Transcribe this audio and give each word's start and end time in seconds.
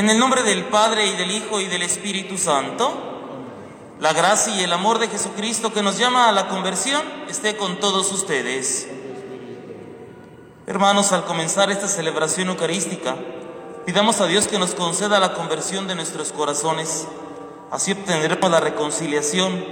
En 0.00 0.08
el 0.08 0.18
nombre 0.18 0.42
del 0.42 0.64
Padre 0.64 1.08
y 1.08 1.12
del 1.12 1.30
Hijo 1.30 1.60
y 1.60 1.66
del 1.66 1.82
Espíritu 1.82 2.38
Santo, 2.38 2.90
la 3.98 4.14
gracia 4.14 4.56
y 4.56 4.62
el 4.64 4.72
amor 4.72 4.98
de 4.98 5.08
Jesucristo 5.08 5.74
que 5.74 5.82
nos 5.82 5.98
llama 5.98 6.26
a 6.26 6.32
la 6.32 6.48
conversión 6.48 7.02
esté 7.28 7.58
con 7.58 7.78
todos 7.80 8.10
ustedes. 8.10 8.88
Hermanos, 10.66 11.12
al 11.12 11.26
comenzar 11.26 11.70
esta 11.70 11.86
celebración 11.86 12.48
eucarística, 12.48 13.14
pidamos 13.84 14.22
a 14.22 14.26
Dios 14.26 14.48
que 14.48 14.58
nos 14.58 14.74
conceda 14.74 15.20
la 15.20 15.34
conversión 15.34 15.86
de 15.86 15.96
nuestros 15.96 16.32
corazones. 16.32 17.06
Así 17.70 17.92
obtendremos 17.92 18.50
la 18.50 18.60
reconciliación 18.60 19.62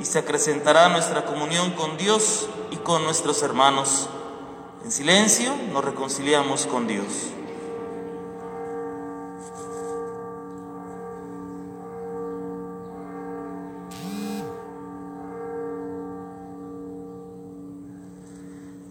y 0.00 0.04
se 0.04 0.18
acrecentará 0.18 0.88
nuestra 0.88 1.24
comunión 1.26 1.70
con 1.74 1.96
Dios 1.96 2.48
y 2.72 2.76
con 2.78 3.04
nuestros 3.04 3.40
hermanos. 3.44 4.08
En 4.82 4.90
silencio 4.90 5.54
nos 5.72 5.84
reconciliamos 5.84 6.66
con 6.66 6.88
Dios. 6.88 7.36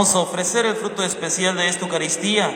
Vamos 0.00 0.14
a 0.14 0.20
ofrecer 0.20 0.64
el 0.64 0.76
fruto 0.76 1.04
especial 1.04 1.58
de 1.58 1.68
esta 1.68 1.84
Eucaristía 1.84 2.50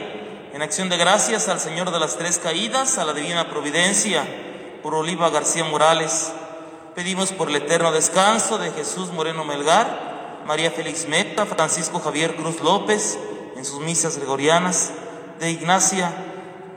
en 0.55 0.63
acción 0.63 0.89
de 0.89 0.97
gracias 0.97 1.47
al 1.49 1.61
Señor 1.61 1.91
de 1.91 2.01
las 2.01 2.17
Tres 2.17 2.39
Caídas, 2.39 2.97
a 2.97 3.05
la 3.05 3.13
Divina 3.13 3.51
Providencia, 3.51 4.27
por 4.83 4.95
Oliva 4.95 5.29
García 5.29 5.63
Morales. 5.63 6.33
Pedimos 6.95 7.33
por 7.33 7.51
el 7.51 7.57
eterno 7.57 7.93
descanso 7.93 8.57
de 8.57 8.71
Jesús 8.71 9.13
Moreno 9.13 9.45
Melgar, 9.45 10.41
María 10.47 10.71
Félix 10.71 11.07
Meta, 11.07 11.45
Francisco 11.45 12.01
Javier 12.01 12.35
Cruz 12.35 12.63
López, 12.63 13.19
en 13.59 13.67
sus 13.67 13.81
misas 13.81 14.17
gregorianas, 14.17 14.93
de 15.39 15.51
Ignacia 15.51 16.15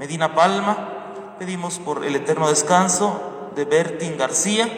Medina 0.01 0.35
Palma. 0.35 1.35
Pedimos 1.39 1.79
por 1.79 2.03
el 2.03 2.13
eterno 2.13 2.49
descanso 2.49 3.51
de 3.55 3.63
Bertín 3.63 4.17
García, 4.17 4.69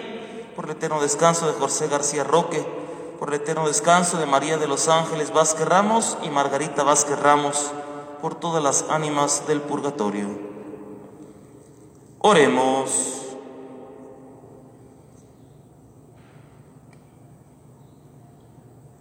por 0.56 0.66
el 0.66 0.72
eterno 0.74 1.02
descanso 1.02 1.48
de 1.48 1.54
José 1.54 1.88
García 1.88 2.24
Roque, 2.24 2.79
por 3.20 3.30
el 3.30 3.42
eterno 3.42 3.68
descanso 3.68 4.18
de 4.18 4.26
María 4.26 4.58
de 4.58 4.68
los 4.68 4.88
Ángeles 4.88 5.34
Vázquez 5.34 5.68
Ramos 5.68 6.18
y 6.24 6.30
Margarita 6.30 6.84
Vázquez 6.84 7.20
Ramos, 7.20 7.72
por 8.22 8.36
todas 8.36 8.64
las 8.64 8.86
ánimas 8.90 9.46
del 9.46 9.60
purgatorio. 9.60 10.30
Oremos. 12.20 13.16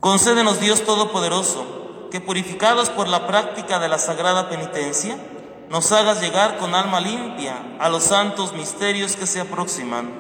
Concédenos 0.01 0.59
Dios 0.59 0.83
Todopoderoso, 0.83 2.09
que 2.11 2.21
purificados 2.21 2.91
por 2.91 3.07
la 3.07 3.29
práctica 3.29 3.79
de 3.79 3.89
la 3.89 3.99
sagrada 3.99 4.49
penitencia, 4.49 5.17
nos 5.71 5.93
hagas 5.93 6.21
llegar 6.21 6.59
con 6.59 6.75
alma 6.75 6.99
limpia 6.99 7.77
a 7.79 7.89
los 7.89 8.05
santos 8.05 8.53
misterios 8.53 9.15
que 9.15 9.27
se 9.27 9.41
aproximan. 9.41 10.11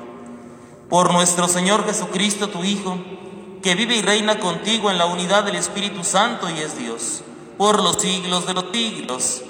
Por 0.88 1.12
nuestro 1.12 1.48
Señor 1.48 1.84
Jesucristo, 1.84 2.48
tu 2.48 2.62
Hijo, 2.64 2.98
que 3.62 3.74
vive 3.74 3.96
y 3.96 4.02
reina 4.02 4.38
contigo 4.38 4.90
en 4.90 4.98
la 4.98 5.06
unidad 5.06 5.44
del 5.44 5.56
Espíritu 5.56 6.04
Santo 6.04 6.48
y 6.50 6.58
es 6.58 6.78
Dios, 6.78 7.22
por 7.56 7.82
los 7.82 7.96
siglos 7.96 8.46
de 8.46 8.54
los 8.54 8.66
siglos. 8.72 9.42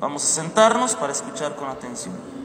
Vamos 0.00 0.24
a 0.24 0.26
sentarnos 0.26 0.94
para 0.94 1.12
escuchar 1.12 1.56
con 1.56 1.68
atención. 1.68 2.35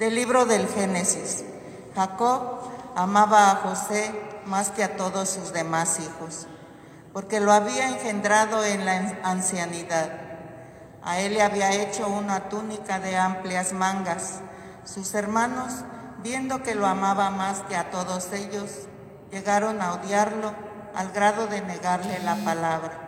Del 0.00 0.14
libro 0.14 0.46
del 0.46 0.66
Génesis. 0.66 1.44
Jacob 1.94 2.62
amaba 2.96 3.50
a 3.50 3.56
José 3.56 4.10
más 4.46 4.70
que 4.70 4.82
a 4.82 4.96
todos 4.96 5.28
sus 5.28 5.52
demás 5.52 6.00
hijos, 6.00 6.46
porque 7.12 7.38
lo 7.38 7.52
había 7.52 7.86
engendrado 7.86 8.64
en 8.64 8.86
la 8.86 9.18
ancianidad. 9.24 10.10
A 11.02 11.20
él 11.20 11.34
le 11.34 11.42
había 11.42 11.74
hecho 11.74 12.08
una 12.08 12.48
túnica 12.48 12.98
de 12.98 13.18
amplias 13.18 13.74
mangas. 13.74 14.40
Sus 14.84 15.12
hermanos, 15.12 15.84
viendo 16.22 16.62
que 16.62 16.74
lo 16.74 16.86
amaba 16.86 17.28
más 17.28 17.60
que 17.68 17.76
a 17.76 17.90
todos 17.90 18.32
ellos, 18.32 18.70
llegaron 19.30 19.82
a 19.82 19.92
odiarlo 19.92 20.54
al 20.94 21.12
grado 21.12 21.46
de 21.46 21.60
negarle 21.60 22.20
la 22.20 22.36
palabra. 22.36 23.06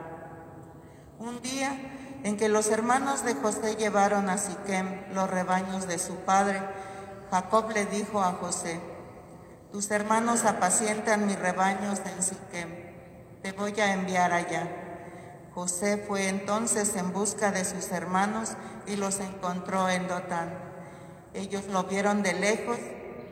Un 1.19 1.41
día 1.41 1.92
en 2.25 2.37
que 2.37 2.49
los 2.49 2.69
hermanos 2.69 3.25
de 3.25 3.35
José 3.35 3.77
llevaron 3.77 4.29
a 4.29 4.39
Siquem 4.39 5.13
los 5.13 5.29
rebaños 5.29 5.89
de 5.89 5.99
su 5.99 6.17
padre, 6.17 6.61
Jacob 7.31 7.71
le 7.73 7.87
dijo 7.87 8.23
a 8.23 8.33
José, 8.33 8.81
tus 9.73 9.91
hermanos 9.91 10.45
apacientan 10.45 11.27
mis 11.27 11.39
rebaños 11.39 12.01
en 12.05 12.23
Siquem, 12.23 12.69
te 13.43 13.53
voy 13.53 13.79
a 13.81 13.93
enviar 13.93 14.33
allá. 14.33 14.69
José 15.55 15.97
fue 15.97 16.29
entonces 16.29 16.95
en 16.97 17.13
busca 17.13 17.51
de 17.51 17.65
sus 17.65 17.91
hermanos 17.91 18.53
y 18.87 18.97
los 18.97 19.21
encontró 19.21 19.89
en 19.89 20.09
Dotán. 20.09 20.51
Ellos 21.35 21.67
lo 21.67 21.85
vieron 21.85 22.23
de 22.23 22.35
lejos 22.35 22.79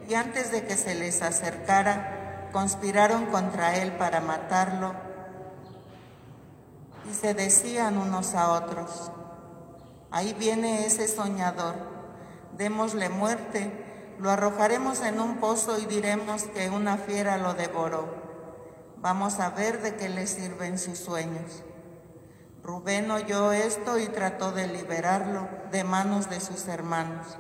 y 0.09 0.15
antes 0.15 0.51
de 0.51 0.67
que 0.67 0.77
se 0.77 0.95
les 0.95 1.23
acercara, 1.23 2.49
conspiraron 2.53 3.27
contra 3.27 3.77
él 3.77 3.93
para 3.93 4.21
matarlo 4.21 5.10
y 7.11 7.15
se 7.15 7.35
decían 7.35 7.99
unos 7.99 8.35
a 8.35 8.53
otros, 8.53 9.11
ahí 10.13 10.33
viene 10.35 10.87
ese 10.87 11.09
soñador, 11.09 11.75
démosle 12.57 13.09
muerte, 13.09 14.15
lo 14.21 14.31
arrojaremos 14.31 15.01
en 15.01 15.19
un 15.19 15.39
pozo 15.39 15.79
y 15.79 15.87
diremos 15.87 16.45
que 16.45 16.71
una 16.71 16.99
fiera 16.99 17.37
lo 17.37 17.55
devoró. 17.55 18.15
Vamos 18.99 19.41
a 19.41 19.51
ver 19.51 19.83
de 19.83 19.97
qué 19.97 20.09
le 20.09 20.27
sirven 20.27 20.79
sus 20.79 20.99
sueños. 20.99 21.65
Rubén 22.63 23.11
oyó 23.11 23.51
esto 23.51 23.99
y 23.99 24.07
trató 24.07 24.53
de 24.53 24.69
liberarlo 24.69 25.49
de 25.73 25.83
manos 25.83 26.31
de 26.31 26.39
sus 26.39 26.69
hermanos, 26.69 27.39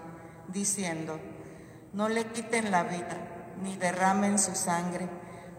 diciendo, 0.48 1.20
no 1.92 2.08
le 2.08 2.24
quiten 2.24 2.72
la 2.72 2.82
vida, 2.82 3.54
ni 3.62 3.76
derramen 3.76 4.38
su 4.38 4.56
sangre, 4.56 5.08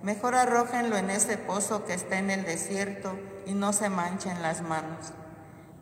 mejor 0.02 0.36
arrójenlo 0.36 0.98
en 0.98 1.12
ese 1.12 1.38
pozo 1.38 1.86
que 1.86 1.94
está 1.94 2.18
en 2.18 2.32
el 2.32 2.44
desierto 2.44 3.16
y 3.52 3.54
no 3.54 3.74
se 3.74 3.90
manchen 3.90 4.42
las 4.42 4.62
manos. 4.62 5.12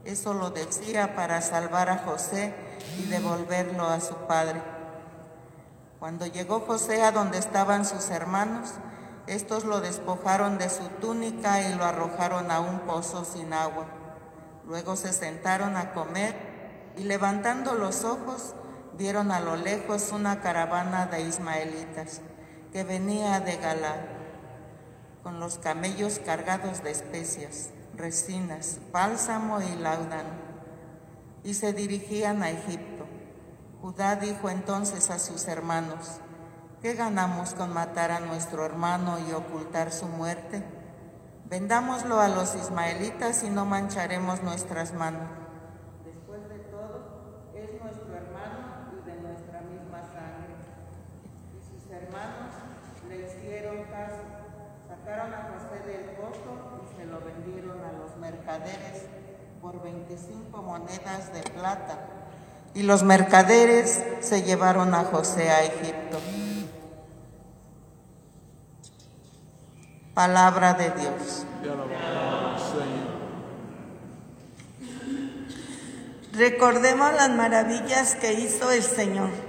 Eso 0.04 0.34
lo 0.34 0.50
decía 0.50 1.16
para 1.16 1.40
salvar 1.40 1.92
a 1.92 2.00
José 2.00 2.52
y 2.98 3.04
devolverlo 3.04 3.86
a 3.86 4.02
su 4.02 4.16
padre. 4.28 4.60
Cuando 6.00 6.26
llegó 6.26 6.62
José 6.62 7.04
a 7.04 7.12
donde 7.12 7.38
estaban 7.38 7.86
sus 7.86 8.10
hermanos, 8.10 8.72
estos 9.28 9.66
lo 9.66 9.82
despojaron 9.82 10.58
de 10.58 10.68
su 10.68 10.84
túnica 11.00 11.62
y 11.62 11.76
lo 11.76 11.86
arrojaron 11.86 12.50
a 12.50 12.60
un 12.60 12.80
pozo 12.80 13.24
sin 13.24 13.54
agua. 13.54 13.86
Luego 14.66 14.96
se 14.96 15.14
sentaron 15.14 15.78
a 15.78 15.94
comer 15.94 16.94
y 16.98 17.04
levantando 17.04 17.76
los 17.76 18.04
ojos 18.04 18.56
vieron 18.98 19.32
a 19.32 19.42
lo 19.42 19.56
lejos 19.56 20.12
una 20.12 20.42
caravana 20.42 21.06
de 21.06 21.22
ismaelitas 21.22 22.22
que 22.74 22.84
venía 22.84 23.40
de 23.42 23.58
Galá 23.58 24.19
con 25.24 25.40
los 25.40 25.58
camellos 25.58 26.20
cargados 26.20 26.84
de 26.84 26.92
especias, 26.92 27.70
resinas, 27.96 28.80
bálsamo 28.92 29.62
y 29.62 29.76
laudano, 29.76 30.50
y 31.44 31.54
se 31.54 31.74
dirigían 31.74 32.44
a 32.44 32.50
Egipto. 32.50 33.06
Judá 33.82 34.16
dijo 34.18 34.50
entonces 34.50 35.10
a 35.10 35.20
sus 35.20 35.48
hermanos, 35.48 36.20
¿qué 36.82 36.96
ganamos 36.96 37.54
con 37.54 37.74
matar 37.74 38.12
a 38.12 38.20
nuestro 38.20 38.66
hermano 38.66 39.18
y 39.20 39.32
ocultar 39.32 39.92
su 39.92 40.06
muerte? 40.06 40.64
Vendámoslo 41.46 42.20
a 42.20 42.28
los 42.28 42.54
ismaelitas 42.56 43.44
y 43.44 43.50
no 43.50 43.66
mancharemos 43.66 44.44
nuestras 44.44 44.94
manos. 44.94 45.30
Después 46.06 46.48
de 46.48 46.60
todo, 46.70 47.52
es 47.56 47.82
nuestro 47.82 48.14
hermano 48.16 48.92
y 48.94 49.10
de 49.10 49.16
nuestra 49.22 49.62
misma 49.62 50.02
sangre. 50.14 50.54
Y 51.58 51.64
sus 51.64 51.90
hermanos 51.90 52.54
le 53.08 53.26
hicieron 53.26 53.84
caso, 53.86 54.22
sacaron 54.88 55.34
a 55.34 55.50
José 55.54 55.88
del 55.88 56.06
pozo 56.18 56.84
y 56.84 56.98
se 56.98 57.06
lo 57.06 57.20
vendieron 57.22 57.84
a 57.84 57.94
los 57.94 58.16
mercaderes 58.18 59.08
por 59.60 59.82
25 60.10 60.64
monedas 60.64 61.32
de 61.34 61.42
plata. 61.52 62.00
Y 62.74 62.82
los 62.82 63.04
mercaderes 63.04 64.04
se 64.22 64.42
llevaron 64.42 64.96
a 64.96 65.04
José 65.04 65.52
a 65.52 65.64
Egipto. 65.64 66.18
Palabra 70.16 70.74
de 70.74 70.90
Dios. 70.90 71.46
Recordemos 76.34 77.14
las 77.14 77.30
maravillas 77.30 78.16
que 78.16 78.34
hizo 78.34 78.72
el 78.72 78.82
Señor. 78.82 79.49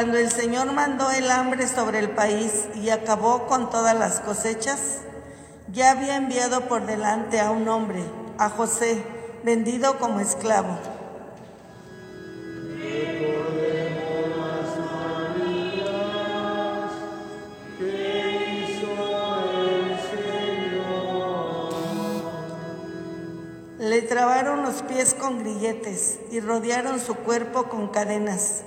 Cuando 0.00 0.16
el 0.16 0.30
Señor 0.30 0.72
mandó 0.72 1.10
el 1.10 1.30
hambre 1.30 1.68
sobre 1.68 1.98
el 1.98 2.08
país 2.08 2.68
y 2.74 2.88
acabó 2.88 3.46
con 3.46 3.68
todas 3.68 3.94
las 3.94 4.20
cosechas, 4.20 5.00
ya 5.70 5.90
había 5.90 6.16
enviado 6.16 6.62
por 6.68 6.86
delante 6.86 7.38
a 7.38 7.50
un 7.50 7.68
hombre, 7.68 8.02
a 8.38 8.48
José, 8.48 9.04
vendido 9.44 9.98
como 9.98 10.20
esclavo. 10.20 10.78
Le 23.78 24.00
trabaron 24.00 24.62
los 24.62 24.80
pies 24.80 25.12
con 25.12 25.40
grilletes 25.40 26.20
y 26.30 26.40
rodearon 26.40 26.98
su 27.00 27.16
cuerpo 27.16 27.64
con 27.64 27.88
cadenas, 27.88 28.62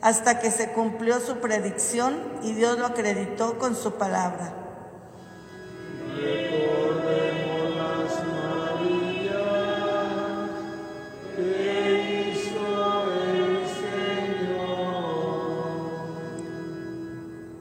hasta 0.00 0.40
que 0.40 0.50
se 0.50 0.68
cumplió 0.70 1.20
su 1.20 1.38
predicción 1.38 2.16
y 2.42 2.52
Dios 2.52 2.78
lo 2.78 2.86
acreditó 2.86 3.58
con 3.58 3.74
su 3.74 3.94
palabra. 3.94 4.54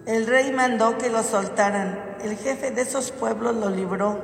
El 0.05 0.25
rey 0.25 0.53
mandó 0.53 0.97
que 0.97 1.09
lo 1.09 1.21
soltaran. 1.21 2.17
El 2.23 2.37
jefe 2.37 2.71
de 2.71 2.81
esos 2.81 3.11
pueblos 3.11 3.55
lo 3.55 3.69
libró. 3.69 4.19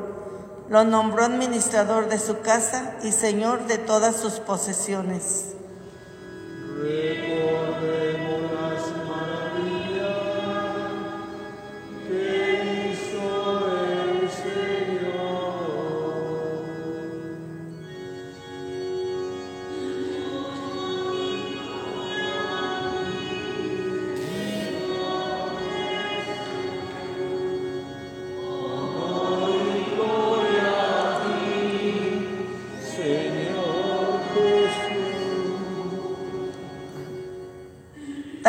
Lo 0.69 0.85
nombró 0.85 1.25
administrador 1.25 2.07
de 2.07 2.19
su 2.19 2.39
casa 2.39 2.95
y 3.03 3.11
señor 3.11 3.67
de 3.67 3.77
todas 3.77 4.15
sus 4.15 4.39
posesiones. 4.39 5.53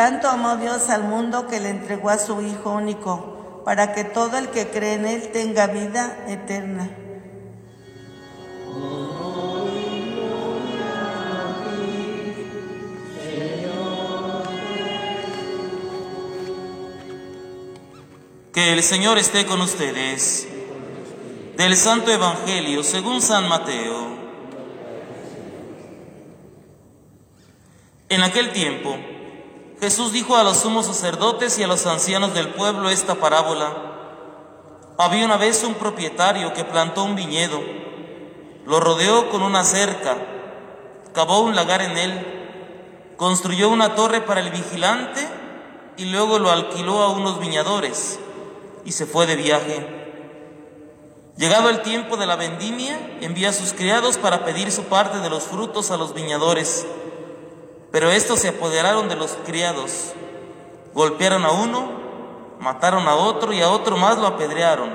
Tanto 0.05 0.29
amó 0.29 0.57
Dios 0.57 0.91
al 0.91 1.01
mundo 1.01 1.47
que 1.47 1.59
le 1.59 1.69
entregó 1.69 2.11
a 2.11 2.19
su 2.19 2.39
Hijo 2.39 2.73
único, 2.73 3.63
para 3.65 3.91
que 3.95 4.03
todo 4.03 4.37
el 4.37 4.49
que 4.49 4.67
cree 4.67 4.93
en 4.93 5.07
Él 5.07 5.31
tenga 5.33 5.65
vida 5.65 6.25
eterna. 6.27 6.91
Que 18.53 18.73
el 18.73 18.83
Señor 18.83 19.17
esté 19.17 19.47
con 19.47 19.59
ustedes. 19.59 20.47
Del 21.57 21.75
Santo 21.75 22.11
Evangelio 22.11 22.83
según 22.83 23.23
San 23.23 23.49
Mateo. 23.49 24.19
En 28.07 28.21
aquel 28.21 28.51
tiempo, 28.51 28.99
Jesús 29.79 30.13
dijo 30.13 30.35
a 30.35 30.43
los 30.43 30.57
sumos 30.57 30.85
sacerdotes 30.85 31.59
y 31.59 31.63
a 31.63 31.67
los 31.67 31.85
ancianos 31.85 32.33
del 32.33 32.49
pueblo 32.49 32.89
esta 32.89 33.15
parábola. 33.15 33.73
Había 34.97 35.25
una 35.25 35.37
vez 35.37 35.63
un 35.63 35.73
propietario 35.73 36.53
que 36.53 36.63
plantó 36.63 37.03
un 37.03 37.15
viñedo, 37.15 37.61
lo 38.65 38.79
rodeó 38.79 39.29
con 39.29 39.41
una 39.41 39.63
cerca, 39.63 40.15
cavó 41.13 41.41
un 41.41 41.55
lagar 41.55 41.81
en 41.81 41.97
él, 41.97 43.13
construyó 43.17 43.69
una 43.69 43.95
torre 43.95 44.21
para 44.21 44.39
el 44.39 44.51
vigilante 44.51 45.27
y 45.97 46.05
luego 46.05 46.39
lo 46.39 46.49
alquiló 46.49 47.01
a 47.01 47.09
unos 47.09 47.39
viñadores 47.39 48.19
y 48.85 48.93
se 48.93 49.05
fue 49.05 49.25
de 49.25 49.35
viaje. 49.35 50.05
Llegado 51.37 51.69
el 51.69 51.81
tiempo 51.81 52.15
de 52.15 52.25
la 52.25 52.37
vendimia, 52.37 53.17
envía 53.19 53.49
a 53.49 53.53
sus 53.53 53.73
criados 53.73 54.17
para 54.17 54.45
pedir 54.45 54.71
su 54.71 54.83
parte 54.83 55.17
de 55.19 55.29
los 55.29 55.43
frutos 55.43 55.91
a 55.91 55.97
los 55.97 56.13
viñadores. 56.13 56.87
Pero 57.95 58.11
estos 58.11 58.41
se 58.41 58.49
apoderaron 58.49 59.07
de 59.07 59.15
los 59.15 59.37
criados, 59.45 60.11
golpearon 60.93 61.45
a 61.45 61.51
uno, 61.51 61.87
mataron 62.59 63.07
a 63.07 63.15
otro 63.15 63.53
y 63.53 63.61
a 63.61 63.69
otro 63.69 63.95
más 63.95 64.17
lo 64.17 64.27
apedrearon. 64.27 64.89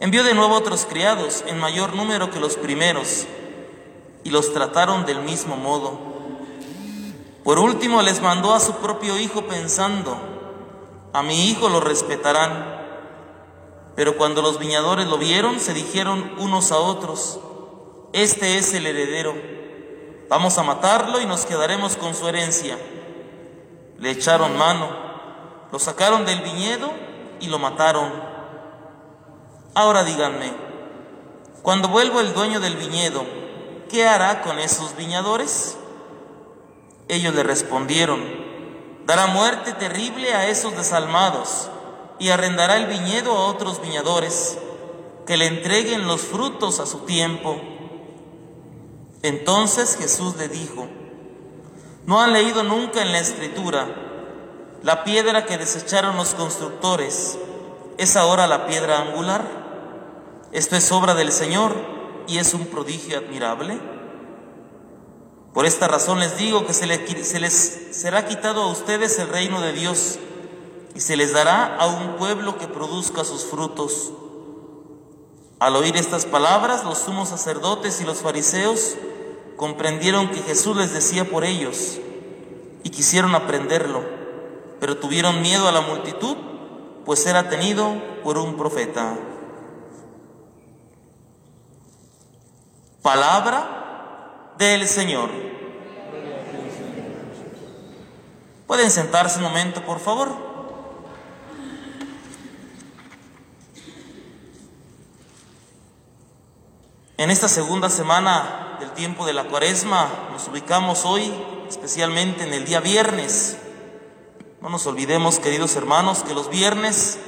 Envió 0.00 0.24
de 0.24 0.32
nuevo 0.32 0.54
otros 0.54 0.86
criados 0.86 1.44
en 1.46 1.58
mayor 1.58 1.94
número 1.94 2.30
que 2.30 2.40
los 2.40 2.56
primeros 2.56 3.26
y 4.24 4.30
los 4.30 4.54
trataron 4.54 5.04
del 5.04 5.20
mismo 5.20 5.56
modo. 5.58 6.00
Por 7.44 7.58
último 7.58 8.00
les 8.00 8.22
mandó 8.22 8.54
a 8.54 8.58
su 8.60 8.76
propio 8.76 9.18
hijo 9.18 9.42
pensando, 9.42 10.16
a 11.12 11.22
mi 11.22 11.50
hijo 11.50 11.68
lo 11.68 11.80
respetarán. 11.80 12.80
Pero 13.94 14.16
cuando 14.16 14.40
los 14.40 14.58
viñadores 14.58 15.06
lo 15.06 15.18
vieron, 15.18 15.60
se 15.60 15.74
dijeron 15.74 16.32
unos 16.38 16.72
a 16.72 16.78
otros, 16.78 17.40
este 18.14 18.56
es 18.56 18.72
el 18.72 18.86
heredero, 18.86 19.55
vamos 20.28 20.58
a 20.58 20.62
matarlo 20.62 21.20
y 21.20 21.26
nos 21.26 21.46
quedaremos 21.46 21.96
con 21.96 22.14
su 22.14 22.28
herencia. 22.28 22.78
Le 23.98 24.10
echaron 24.10 24.56
mano, 24.56 24.88
lo 25.72 25.78
sacaron 25.78 26.24
del 26.24 26.40
viñedo 26.40 26.90
y 27.40 27.48
lo 27.48 27.58
mataron. 27.58 28.12
Ahora 29.74 30.04
díganme, 30.04 30.52
cuando 31.62 31.88
vuelva 31.88 32.20
el 32.20 32.32
dueño 32.32 32.60
del 32.60 32.76
viñedo, 32.76 33.24
¿qué 33.88 34.06
hará 34.06 34.42
con 34.42 34.58
esos 34.58 34.96
viñadores? 34.96 35.76
Ellos 37.08 37.34
le 37.34 37.42
respondieron, 37.42 38.22
dará 39.06 39.26
muerte 39.26 39.72
terrible 39.72 40.34
a 40.34 40.48
esos 40.48 40.76
desalmados 40.76 41.68
y 42.18 42.30
arrendará 42.30 42.76
el 42.76 42.86
viñedo 42.86 43.32
a 43.32 43.46
otros 43.46 43.80
viñadores 43.80 44.58
que 45.26 45.36
le 45.36 45.46
entreguen 45.46 46.06
los 46.06 46.22
frutos 46.22 46.80
a 46.80 46.86
su 46.86 47.00
tiempo. 47.00 47.60
Entonces 49.26 49.96
Jesús 49.96 50.36
le 50.36 50.48
dijo, 50.48 50.86
¿no 52.06 52.20
han 52.20 52.32
leído 52.32 52.62
nunca 52.62 53.02
en 53.02 53.10
la 53.10 53.18
escritura 53.18 53.88
la 54.84 55.02
piedra 55.02 55.46
que 55.46 55.58
desecharon 55.58 56.16
los 56.16 56.34
constructores 56.34 57.36
es 57.98 58.14
ahora 58.16 58.46
la 58.46 58.68
piedra 58.68 59.00
angular? 59.00 59.42
Esto 60.52 60.76
es 60.76 60.92
obra 60.92 61.14
del 61.16 61.32
Señor 61.32 61.74
y 62.28 62.38
es 62.38 62.54
un 62.54 62.66
prodigio 62.66 63.18
admirable. 63.18 63.80
Por 65.52 65.66
esta 65.66 65.88
razón 65.88 66.20
les 66.20 66.36
digo 66.36 66.64
que 66.64 66.72
se, 66.72 66.86
le- 66.86 67.24
se 67.24 67.40
les 67.40 67.88
será 67.90 68.26
quitado 68.26 68.62
a 68.62 68.70
ustedes 68.70 69.18
el 69.18 69.28
reino 69.28 69.60
de 69.60 69.72
Dios 69.72 70.20
y 70.94 71.00
se 71.00 71.16
les 71.16 71.32
dará 71.32 71.76
a 71.78 71.86
un 71.86 72.14
pueblo 72.16 72.58
que 72.58 72.68
produzca 72.68 73.24
sus 73.24 73.44
frutos. 73.44 74.12
Al 75.58 75.74
oír 75.74 75.96
estas 75.96 76.26
palabras, 76.26 76.84
los 76.84 76.98
sumos 76.98 77.30
sacerdotes 77.30 78.00
y 78.00 78.04
los 78.04 78.18
fariseos 78.18 78.94
comprendieron 79.56 80.30
que 80.30 80.42
Jesús 80.42 80.76
les 80.76 80.92
decía 80.92 81.24
por 81.24 81.44
ellos 81.44 81.98
y 82.82 82.90
quisieron 82.90 83.34
aprenderlo, 83.34 84.04
pero 84.80 84.98
tuvieron 84.98 85.42
miedo 85.42 85.66
a 85.68 85.72
la 85.72 85.80
multitud, 85.80 86.36
pues 87.04 87.26
era 87.26 87.48
tenido 87.48 87.94
por 88.22 88.38
un 88.38 88.56
profeta. 88.56 89.16
Palabra 93.02 94.52
del 94.58 94.86
Señor. 94.86 95.30
Pueden 98.66 98.90
sentarse 98.90 99.38
un 99.38 99.44
momento, 99.44 99.82
por 99.82 100.00
favor. 100.00 100.28
En 107.18 107.30
esta 107.30 107.48
segunda 107.48 107.88
semana 107.88 108.65
del 108.80 108.92
tiempo 108.92 109.26
de 109.26 109.32
la 109.32 109.44
cuaresma 109.44 110.08
nos 110.32 110.48
ubicamos 110.48 111.04
hoy 111.04 111.32
especialmente 111.68 112.44
en 112.44 112.52
el 112.52 112.64
día 112.64 112.80
viernes. 112.80 113.56
No 114.60 114.68
nos 114.68 114.86
olvidemos, 114.86 115.38
queridos 115.38 115.76
hermanos, 115.76 116.22
que 116.22 116.34
los 116.34 116.50
viernes, 116.50 117.18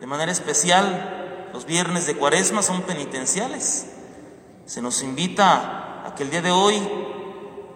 de 0.00 0.06
manera 0.06 0.32
especial, 0.32 1.48
los 1.52 1.64
viernes 1.64 2.06
de 2.06 2.16
cuaresma 2.16 2.62
son 2.62 2.82
penitenciales. 2.82 3.86
Se 4.66 4.82
nos 4.82 5.02
invita 5.02 6.06
a 6.06 6.14
que 6.14 6.22
el 6.22 6.30
día 6.30 6.42
de 6.42 6.50
hoy, 6.50 6.80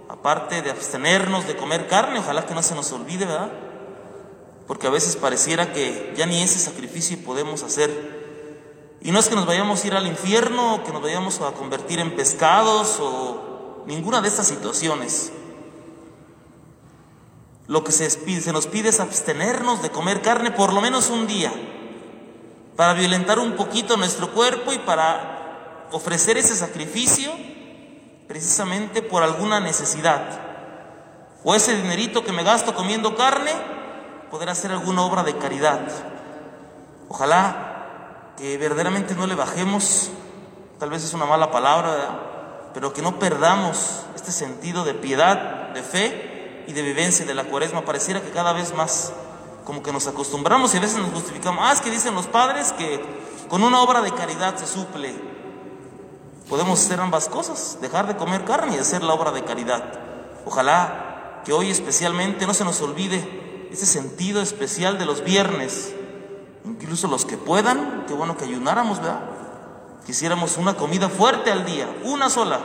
aparte 0.09 0.63
de 0.63 0.71
abstenernos 0.71 1.47
de 1.47 1.57
comer 1.57 1.89
carne, 1.89 2.19
ojalá 2.19 2.47
que 2.47 2.55
no 2.55 2.63
se 2.63 2.75
nos 2.75 2.93
olvide, 2.93 3.25
¿verdad? 3.25 3.53
Porque 4.67 4.87
a 4.87 4.91
veces 4.91 5.17
pareciera 5.17 5.73
que 5.73 6.13
ya 6.17 6.27
ni 6.27 6.43
ese 6.43 6.59
sacrificio 6.59 7.19
podemos 7.25 7.63
hacer. 7.63 8.12
Y 9.05 9.11
no 9.11 9.19
es 9.19 9.29
que 9.29 9.35
nos 9.35 9.47
vayamos 9.47 9.83
a 9.83 9.87
ir 9.87 9.95
al 9.95 10.07
infierno, 10.07 10.77
o 10.77 10.85
que 10.85 10.93
nos 10.93 11.03
vayamos 11.03 11.41
a 11.41 11.53
convertir 11.53 11.99
en 11.99 12.15
pescados 12.15 12.99
o 13.01 13.83
ninguna 13.87 14.21
de 14.21 14.29
estas 14.29 14.47
situaciones. 14.47 15.33
Lo 17.67 17.83
que 17.83 17.91
se, 17.91 18.09
se 18.11 18.53
nos 18.53 18.67
pide 18.69 18.91
es 18.91 19.01
abstenernos 19.01 19.83
de 19.83 19.91
comer 19.91 20.23
carne 20.23 20.53
por 20.53 20.73
lo 20.73 20.81
menos 20.81 21.11
un 21.11 21.27
día, 21.27 21.53
para 22.77 22.93
violentar 22.93 23.41
un 23.41 23.57
poquito 23.57 23.97
nuestro 23.97 24.31
cuerpo 24.33 24.73
y 24.73 24.79
para 24.79 25.89
ofrecer 25.91 26.39
ese 26.39 26.55
sacrificio 26.55 27.33
precisamente 28.29 29.03
por 29.03 29.25
alguna 29.25 29.59
necesidad. 29.59 30.41
O 31.43 31.57
ese 31.57 31.77
dinerito 31.77 32.25
que 32.25 32.33
me 32.33 32.45
gasto 32.45 32.73
comiendo 32.73 33.17
carne, 33.17 33.51
poder 34.31 34.49
hacer 34.49 34.71
alguna 34.71 35.03
obra 35.03 35.25
de 35.25 35.37
caridad. 35.37 35.81
Ojalá 37.09 37.72
que 38.37 38.59
verdaderamente 38.59 39.15
no 39.15 39.27
le 39.27 39.35
bajemos, 39.35 40.11
tal 40.79 40.91
vez 40.91 41.05
es 41.05 41.15
una 41.15 41.27
mala 41.27 41.51
palabra, 41.51 42.71
pero 42.75 42.93
que 42.93 43.03
no 43.03 43.19
perdamos 43.19 44.03
este 44.15 44.33
sentido 44.33 44.85
de 44.85 44.95
piedad, 44.95 45.71
de 45.71 45.83
fe 45.83 46.65
y 46.67 46.73
de 46.73 46.83
vivencia 46.83 47.25
de 47.27 47.35
la 47.35 47.45
cuaresma. 47.45 47.85
Pareciera 47.85 48.21
que 48.21 48.31
cada 48.31 48.53
vez 48.53 48.75
más 48.75 49.13
como 49.65 49.83
que 49.83 49.93
nos 49.93 50.07
acostumbramos 50.07 50.75
y 50.75 50.79
a 50.79 50.81
veces 50.81 50.99
nos 50.99 51.11
justificamos. 51.13 51.65
Ah, 51.67 51.73
es 51.73 51.81
que 51.81 51.91
dicen 51.91 52.15
los 52.15 52.27
padres 52.27 52.73
que 52.73 53.01
con 53.49 53.63
una 53.63 53.81
obra 53.81 54.01
de 54.01 54.13
caridad 54.13 54.57
se 54.57 54.67
suple. 54.67 55.15
Podemos 56.49 56.85
hacer 56.85 57.01
ambas 57.01 57.29
cosas, 57.29 57.79
dejar 57.81 58.07
de 58.07 58.17
comer 58.17 58.45
carne 58.45 58.77
y 58.77 58.79
hacer 58.79 59.03
la 59.03 59.15
obra 59.15 59.31
de 59.31 59.45
caridad. 59.45 59.83
Ojalá 60.45 61.43
que 61.45 61.53
hoy 61.53 61.71
especialmente 61.71 62.47
no 62.47 62.55
se 62.55 62.65
nos 62.65 62.81
olvide 62.81 63.69
ese 63.71 63.87
sentido 63.87 64.43
especial 64.43 64.99
de 64.99 65.07
los 65.07 65.25
viernes. 65.25 65.95
Incluso 66.65 67.09
los 67.09 67.25
que 67.25 67.37
puedan, 67.37 68.05
qué 68.07 68.15
bueno 68.15 68.37
que 68.37 68.45
ayunáramos, 68.45 68.99
¿verdad? 68.99 69.21
Quisiéramos 70.07 70.57
una 70.57 70.75
comida 70.75 71.09
fuerte 71.09 71.51
al 71.51 71.65
día, 71.65 71.89
una 72.05 72.31
sola. 72.31 72.61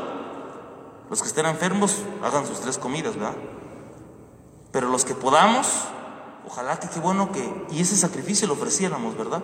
Los 1.09 1.21
que 1.21 1.27
estén 1.27 1.45
enfermos, 1.45 1.97
hagan 2.23 2.45
sus 2.45 2.59
tres 2.59 2.77
comidas, 2.77 3.15
¿verdad? 3.15 3.35
Pero 4.71 4.89
los 4.89 5.05
que 5.05 5.15
podamos, 5.15 5.67
ojalá 6.45 6.79
que 6.79 6.89
qué 6.89 6.99
bueno 6.99 7.31
que, 7.31 7.65
y 7.71 7.81
ese 7.81 7.95
sacrificio 7.95 8.47
lo 8.47 8.53
ofreciéramos, 8.53 9.17
¿verdad? 9.17 9.41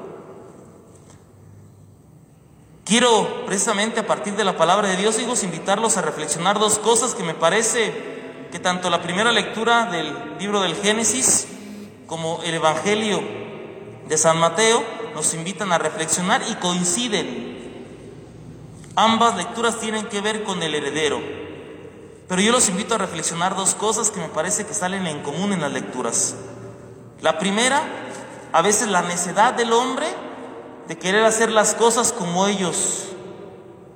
Quiero 2.86 3.46
precisamente 3.46 4.02
a 4.02 4.08
partir 4.08 4.36
de 4.36 4.44
la 4.44 4.58
palabra 4.58 4.90
de 4.90 4.98
Dios, 4.98 5.18
hijos, 5.20 5.44
invitarlos 5.44 5.98
a 5.98 6.02
reflexionar 6.02 6.60
dos 6.60 6.80
cosas 6.80 7.16
que 7.16 7.24
me 7.24 7.34
parece 7.34 8.48
que 8.52 8.60
tanto 8.60 8.90
la 8.90 9.02
primera 9.02 9.32
lectura 9.32 9.86
del 9.86 10.38
libro 10.38 10.62
del 10.62 10.76
Génesis 10.76 11.48
como 12.06 12.42
el 12.44 12.54
Evangelio 12.54 13.43
de 14.08 14.18
San 14.18 14.40
Mateo 14.40 14.84
nos 15.14 15.34
invitan 15.34 15.72
a 15.72 15.78
reflexionar 15.78 16.42
y 16.50 16.56
coinciden. 16.56 17.54
Ambas 18.96 19.36
lecturas 19.38 19.80
tienen 19.80 20.06
que 20.08 20.22
ver 20.22 20.44
con 20.44 20.62
el 20.62 20.76
heredero. 20.76 21.20
Pero 22.28 22.42
yo 22.42 22.52
los 22.52 22.70
invito 22.70 22.96
a 22.96 22.98
reflexionar 22.98 23.56
dos 23.56 23.76
cosas 23.76 24.12
que 24.12 24.20
me 24.20 24.30
parece 24.30 24.66
que 24.66 24.74
salen 24.74 25.08
en 25.08 25.22
común 25.22 25.54
en 25.54 25.62
las 25.62 25.72
lecturas. 25.72 26.36
La 27.22 27.38
primera, 27.40 27.82
a 28.52 28.62
veces 28.62 28.88
la 28.88 29.02
necedad 29.02 29.54
del 29.54 29.74
hombre 29.74 30.08
de 30.88 30.98
querer 30.98 31.24
hacer 31.24 31.52
las 31.52 31.74
cosas 31.74 32.12
como 32.12 32.48
ellos 32.48 33.10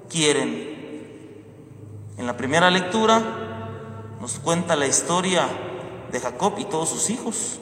quieren. 0.10 0.76
En 2.17 2.26
la 2.26 2.38
primera 2.38 2.72
lectura 2.72 3.22
nos 4.20 4.39
cuenta 4.39 4.76
la 4.76 4.88
historia 4.88 5.48
de 6.12 6.20
Jacob 6.20 6.54
y 6.58 6.65
todos 6.65 6.89
sus 6.89 7.10
hijos. 7.10 7.60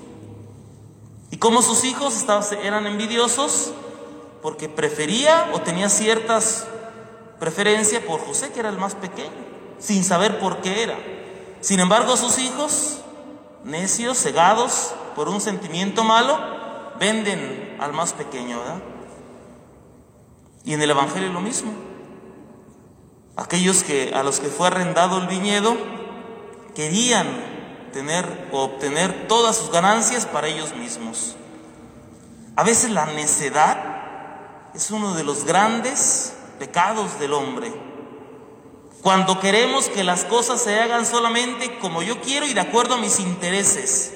Y 1.46 1.48
cómo 1.48 1.62
sus 1.62 1.84
hijos 1.84 2.26
eran 2.64 2.88
envidiosos 2.88 3.72
porque 4.42 4.68
prefería 4.68 5.52
o 5.54 5.62
tenía 5.62 5.90
ciertas 5.90 6.66
preferencias 7.40 8.02
por 8.02 8.20
José, 8.20 8.52
que 8.52 8.62
era 8.62 8.70
el 8.70 8.80
más 8.80 8.96
pequeño, 8.96 9.30
sin 9.78 10.04
saber 10.04 10.40
por 10.40 10.62
qué 10.62 10.82
era. 10.82 10.98
Sin 11.62 11.80
embargo, 11.80 12.18
sus 12.18 12.40
hijos, 12.40 13.02
necios, 13.64 14.18
cegados 14.18 14.96
por 15.16 15.30
un 15.30 15.40
sentimiento 15.40 16.04
malo, 16.04 16.36
venden 17.00 17.78
al 17.80 17.94
más 17.94 18.14
pequeño, 18.14 18.58
¿verdad? 18.58 18.82
Y 20.64 20.74
en 20.74 20.82
el 20.82 20.90
Evangelio 20.90 21.32
lo 21.32 21.42
mismo. 21.42 21.72
Aquellos 23.36 23.84
que 23.84 24.14
a 24.16 24.24
los 24.24 24.40
que 24.40 24.48
fue 24.48 24.66
arrendado 24.66 25.20
el 25.20 25.28
viñedo 25.28 25.78
querían 26.74 27.55
tener 27.96 28.50
o 28.52 28.62
obtener 28.62 29.30
todas 29.30 29.56
sus 29.56 29.72
ganancias 29.72 30.26
para 30.26 30.50
ellos 30.50 30.76
mismos. 30.76 31.38
A 32.58 32.64
veces 32.66 32.92
la 32.92 33.06
necedad 33.06 33.78
es 34.74 34.92
uno 34.92 35.14
de 35.14 35.24
los 35.24 35.46
grandes 35.46 36.34
pecados 36.60 37.18
del 37.22 37.32
hombre. 37.32 37.74
Cuando 39.02 39.40
queremos 39.40 39.88
que 39.88 40.04
las 40.04 40.26
cosas 40.26 40.62
se 40.62 40.78
hagan 40.78 41.06
solamente 41.06 41.80
como 41.80 42.02
yo 42.02 42.20
quiero 42.20 42.46
y 42.46 42.54
de 42.54 42.60
acuerdo 42.60 42.96
a 42.96 42.98
mis 42.98 43.22
intereses. 43.22 44.14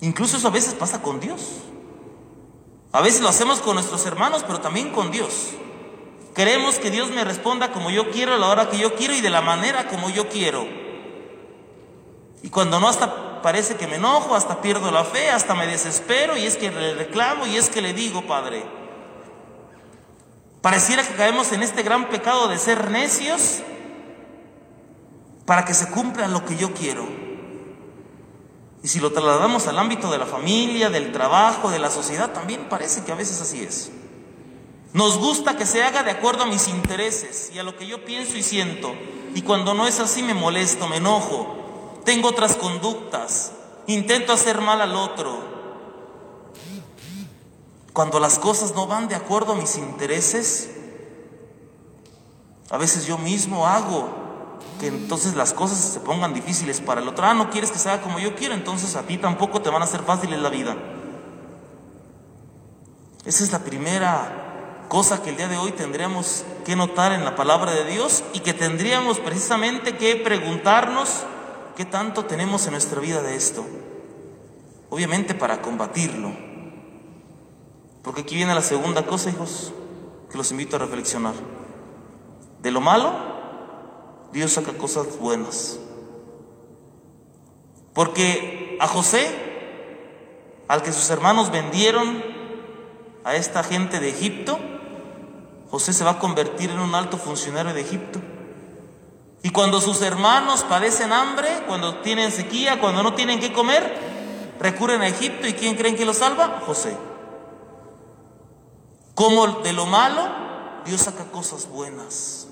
Incluso 0.00 0.36
eso 0.36 0.46
a 0.46 0.52
veces 0.52 0.74
pasa 0.74 1.02
con 1.02 1.18
Dios. 1.18 1.40
A 2.92 3.00
veces 3.00 3.22
lo 3.22 3.28
hacemos 3.28 3.58
con 3.58 3.74
nuestros 3.74 4.06
hermanos, 4.06 4.44
pero 4.46 4.60
también 4.60 4.92
con 4.92 5.10
Dios. 5.10 5.48
Queremos 6.32 6.76
que 6.76 6.92
Dios 6.92 7.10
me 7.10 7.24
responda 7.24 7.72
como 7.72 7.90
yo 7.90 8.12
quiero, 8.12 8.34
a 8.34 8.38
la 8.38 8.46
hora 8.46 8.70
que 8.70 8.78
yo 8.78 8.94
quiero 8.94 9.14
y 9.14 9.20
de 9.20 9.30
la 9.30 9.40
manera 9.40 9.88
como 9.88 10.10
yo 10.10 10.28
quiero. 10.28 10.83
Y 12.44 12.50
cuando 12.50 12.78
no, 12.78 12.88
hasta 12.88 13.40
parece 13.40 13.76
que 13.76 13.86
me 13.86 13.96
enojo, 13.96 14.34
hasta 14.34 14.60
pierdo 14.60 14.90
la 14.90 15.02
fe, 15.02 15.30
hasta 15.30 15.54
me 15.54 15.66
desespero 15.66 16.36
y 16.36 16.44
es 16.44 16.58
que 16.58 16.70
le 16.70 16.94
reclamo 16.94 17.46
y 17.46 17.56
es 17.56 17.70
que 17.70 17.80
le 17.80 17.94
digo, 17.94 18.26
Padre. 18.26 18.62
Pareciera 20.60 21.02
que 21.02 21.14
caemos 21.14 21.52
en 21.52 21.62
este 21.62 21.82
gran 21.82 22.10
pecado 22.10 22.46
de 22.48 22.58
ser 22.58 22.90
necios 22.90 23.60
para 25.46 25.64
que 25.64 25.72
se 25.72 25.88
cumpla 25.88 26.28
lo 26.28 26.44
que 26.44 26.56
yo 26.56 26.74
quiero. 26.74 27.08
Y 28.82 28.88
si 28.88 29.00
lo 29.00 29.10
trasladamos 29.10 29.66
al 29.66 29.78
ámbito 29.78 30.12
de 30.12 30.18
la 30.18 30.26
familia, 30.26 30.90
del 30.90 31.12
trabajo, 31.12 31.70
de 31.70 31.78
la 31.78 31.90
sociedad, 31.90 32.30
también 32.30 32.68
parece 32.68 33.04
que 33.04 33.12
a 33.12 33.16
veces 33.16 33.40
así 33.40 33.62
es. 33.62 33.90
Nos 34.92 35.16
gusta 35.16 35.56
que 35.56 35.64
se 35.64 35.82
haga 35.82 36.02
de 36.02 36.10
acuerdo 36.10 36.42
a 36.42 36.46
mis 36.46 36.68
intereses 36.68 37.50
y 37.54 37.58
a 37.58 37.62
lo 37.62 37.74
que 37.78 37.86
yo 37.86 38.04
pienso 38.04 38.36
y 38.36 38.42
siento. 38.42 38.94
Y 39.34 39.40
cuando 39.40 39.72
no 39.72 39.86
es 39.86 39.98
así 39.98 40.22
me 40.22 40.34
molesto, 40.34 40.86
me 40.88 40.98
enojo, 40.98 41.63
tengo 42.04 42.28
otras 42.28 42.56
conductas, 42.56 43.52
intento 43.86 44.32
hacer 44.32 44.60
mal 44.60 44.80
al 44.80 44.94
otro. 44.94 45.54
Cuando 47.92 48.18
las 48.18 48.38
cosas 48.38 48.74
no 48.74 48.86
van 48.86 49.08
de 49.08 49.14
acuerdo 49.14 49.52
a 49.52 49.56
mis 49.56 49.76
intereses, 49.76 50.70
a 52.70 52.76
veces 52.76 53.06
yo 53.06 53.18
mismo 53.18 53.66
hago 53.66 54.24
que 54.80 54.88
entonces 54.88 55.34
las 55.34 55.52
cosas 55.52 55.78
se 55.78 56.00
pongan 56.00 56.34
difíciles 56.34 56.80
para 56.80 57.00
el 57.00 57.08
otro. 57.08 57.24
Ah, 57.24 57.34
no 57.34 57.50
quieres 57.50 57.70
que 57.70 57.78
se 57.78 57.88
haga 57.88 58.02
como 58.02 58.18
yo 58.18 58.34
quiero, 58.34 58.54
entonces 58.54 58.96
a 58.96 59.02
ti 59.02 59.18
tampoco 59.18 59.62
te 59.62 59.70
van 59.70 59.82
a 59.82 59.84
hacer 59.84 60.02
fáciles 60.02 60.40
la 60.40 60.48
vida. 60.48 60.76
Esa 63.24 63.44
es 63.44 63.52
la 63.52 63.60
primera 63.60 64.86
cosa 64.88 65.22
que 65.22 65.30
el 65.30 65.36
día 65.36 65.48
de 65.48 65.56
hoy 65.56 65.72
tendríamos 65.72 66.44
que 66.64 66.76
notar 66.76 67.12
en 67.12 67.24
la 67.24 67.36
palabra 67.36 67.72
de 67.72 67.84
Dios 67.84 68.24
y 68.32 68.40
que 68.40 68.52
tendríamos 68.52 69.18
precisamente 69.18 69.96
que 69.96 70.16
preguntarnos 70.16 71.24
qué 71.74 71.84
tanto 71.84 72.24
tenemos 72.24 72.64
en 72.66 72.72
nuestra 72.72 73.00
vida 73.00 73.22
de 73.22 73.34
esto. 73.34 73.64
Obviamente 74.90 75.34
para 75.34 75.60
combatirlo. 75.62 76.32
Porque 78.02 78.20
aquí 78.20 78.36
viene 78.36 78.54
la 78.54 78.62
segunda 78.62 79.06
cosa, 79.06 79.30
hijos, 79.30 79.72
que 80.30 80.36
los 80.36 80.50
invito 80.50 80.76
a 80.76 80.80
reflexionar. 80.80 81.34
De 82.60 82.70
lo 82.70 82.80
malo, 82.80 83.12
Dios 84.32 84.52
saca 84.52 84.72
cosas 84.72 85.18
buenas. 85.18 85.78
Porque 87.94 88.76
a 88.80 88.88
José, 88.88 89.26
al 90.68 90.82
que 90.82 90.92
sus 90.92 91.08
hermanos 91.10 91.50
vendieron 91.50 92.22
a 93.24 93.36
esta 93.36 93.62
gente 93.62 94.00
de 94.00 94.10
Egipto, 94.10 94.58
José 95.70 95.92
se 95.92 96.04
va 96.04 96.12
a 96.12 96.18
convertir 96.18 96.70
en 96.70 96.78
un 96.78 96.94
alto 96.94 97.16
funcionario 97.16 97.72
de 97.72 97.80
Egipto. 97.80 98.20
Y 99.44 99.50
cuando 99.50 99.78
sus 99.82 100.00
hermanos 100.00 100.64
padecen 100.64 101.12
hambre, 101.12 101.64
cuando 101.66 101.98
tienen 101.98 102.32
sequía, 102.32 102.80
cuando 102.80 103.02
no 103.02 103.12
tienen 103.12 103.40
que 103.40 103.52
comer, 103.52 103.94
recurren 104.58 105.02
a 105.02 105.06
Egipto 105.06 105.46
y 105.46 105.52
¿quién 105.52 105.76
creen 105.76 105.96
que 105.96 106.06
lo 106.06 106.14
salva? 106.14 106.62
José. 106.64 106.96
Como 109.14 109.46
de 109.60 109.74
lo 109.74 109.84
malo, 109.84 110.30
Dios 110.86 111.02
saca 111.02 111.24
cosas 111.26 111.68
buenas. 111.68 112.48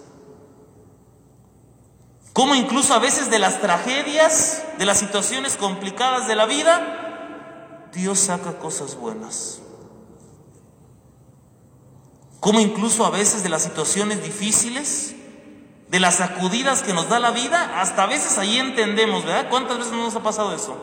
Como 2.34 2.54
incluso 2.54 2.92
a 2.92 2.98
veces 2.98 3.30
de 3.30 3.38
las 3.38 3.62
tragedias, 3.62 4.62
de 4.76 4.84
las 4.84 4.98
situaciones 4.98 5.56
complicadas 5.56 6.28
de 6.28 6.36
la 6.36 6.44
vida, 6.44 7.88
Dios 7.94 8.18
saca 8.18 8.58
cosas 8.58 8.96
buenas. 8.96 9.62
Como 12.38 12.60
incluso 12.60 13.06
a 13.06 13.10
veces 13.10 13.42
de 13.42 13.48
las 13.48 13.62
situaciones 13.62 14.22
difíciles, 14.22 15.14
de 15.92 16.00
las 16.00 16.14
sacudidas 16.14 16.82
que 16.82 16.94
nos 16.94 17.10
da 17.10 17.20
la 17.20 17.32
vida, 17.32 17.78
hasta 17.78 18.04
a 18.04 18.06
veces 18.06 18.38
ahí 18.38 18.56
entendemos, 18.56 19.26
¿verdad? 19.26 19.50
¿Cuántas 19.50 19.76
veces 19.76 19.92
nos 19.92 20.16
ha 20.16 20.22
pasado 20.22 20.54
eso? 20.54 20.74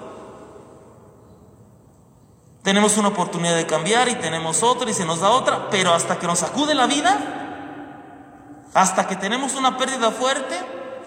Tenemos 2.61 2.95
una 2.95 3.07
oportunidad 3.07 3.55
de 3.55 3.65
cambiar 3.65 4.07
y 4.07 4.13
tenemos 4.13 4.61
otra 4.61 4.87
y 4.87 4.93
se 4.93 5.05
nos 5.05 5.19
da 5.19 5.31
otra, 5.31 5.71
pero 5.71 5.95
hasta 5.95 6.19
que 6.19 6.27
nos 6.27 6.37
sacude 6.37 6.75
la 6.75 6.85
vida, 6.85 8.67
hasta 8.75 9.07
que 9.07 9.15
tenemos 9.15 9.55
una 9.55 9.79
pérdida 9.79 10.11
fuerte, 10.11 10.55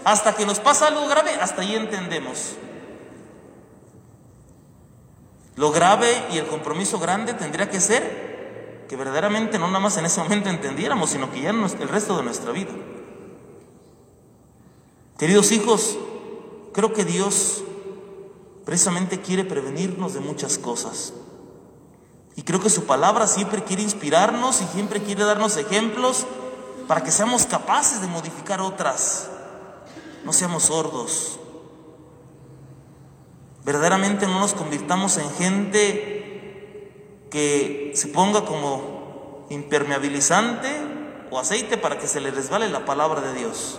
hasta 0.02 0.34
que 0.34 0.46
nos 0.46 0.58
pasa 0.58 0.88
algo 0.88 1.06
grave, 1.06 1.36
hasta 1.40 1.62
ahí 1.62 1.76
entendemos. 1.76 2.56
Lo 5.54 5.70
grave 5.70 6.26
y 6.32 6.38
el 6.38 6.48
compromiso 6.48 6.98
grande 6.98 7.34
tendría 7.34 7.70
que 7.70 7.80
ser 7.80 8.84
que 8.88 8.96
verdaderamente 8.96 9.60
no 9.60 9.68
nada 9.68 9.78
más 9.78 9.96
en 9.96 10.06
ese 10.06 10.20
momento 10.20 10.48
entendiéramos, 10.48 11.10
sino 11.10 11.30
que 11.30 11.42
ya 11.42 11.50
el 11.50 11.88
resto 11.88 12.16
de 12.16 12.24
nuestra 12.24 12.50
vida. 12.50 12.72
Queridos 15.22 15.52
hijos, 15.52 15.96
creo 16.72 16.92
que 16.92 17.04
Dios 17.04 17.62
precisamente 18.64 19.20
quiere 19.20 19.44
prevenirnos 19.44 20.14
de 20.14 20.18
muchas 20.18 20.58
cosas. 20.58 21.12
Y 22.34 22.42
creo 22.42 22.60
que 22.60 22.68
su 22.68 22.86
palabra 22.86 23.28
siempre 23.28 23.62
quiere 23.62 23.84
inspirarnos 23.84 24.60
y 24.60 24.64
siempre 24.64 25.00
quiere 25.00 25.22
darnos 25.22 25.56
ejemplos 25.56 26.26
para 26.88 27.04
que 27.04 27.12
seamos 27.12 27.46
capaces 27.46 28.00
de 28.00 28.08
modificar 28.08 28.60
otras. 28.60 29.30
No 30.24 30.32
seamos 30.32 30.64
sordos. 30.64 31.38
Verdaderamente 33.64 34.26
no 34.26 34.40
nos 34.40 34.54
convirtamos 34.54 35.18
en 35.18 35.30
gente 35.34 37.28
que 37.30 37.92
se 37.94 38.08
ponga 38.08 38.44
como 38.44 39.46
impermeabilizante 39.50 40.68
o 41.30 41.38
aceite 41.38 41.78
para 41.78 41.96
que 42.00 42.08
se 42.08 42.20
le 42.20 42.32
resbale 42.32 42.68
la 42.68 42.84
palabra 42.84 43.20
de 43.20 43.34
Dios. 43.34 43.78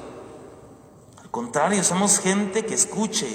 Contrario, 1.33 1.83
somos 1.83 2.19
gente 2.19 2.63
que 2.63 2.75
escuche, 2.75 3.27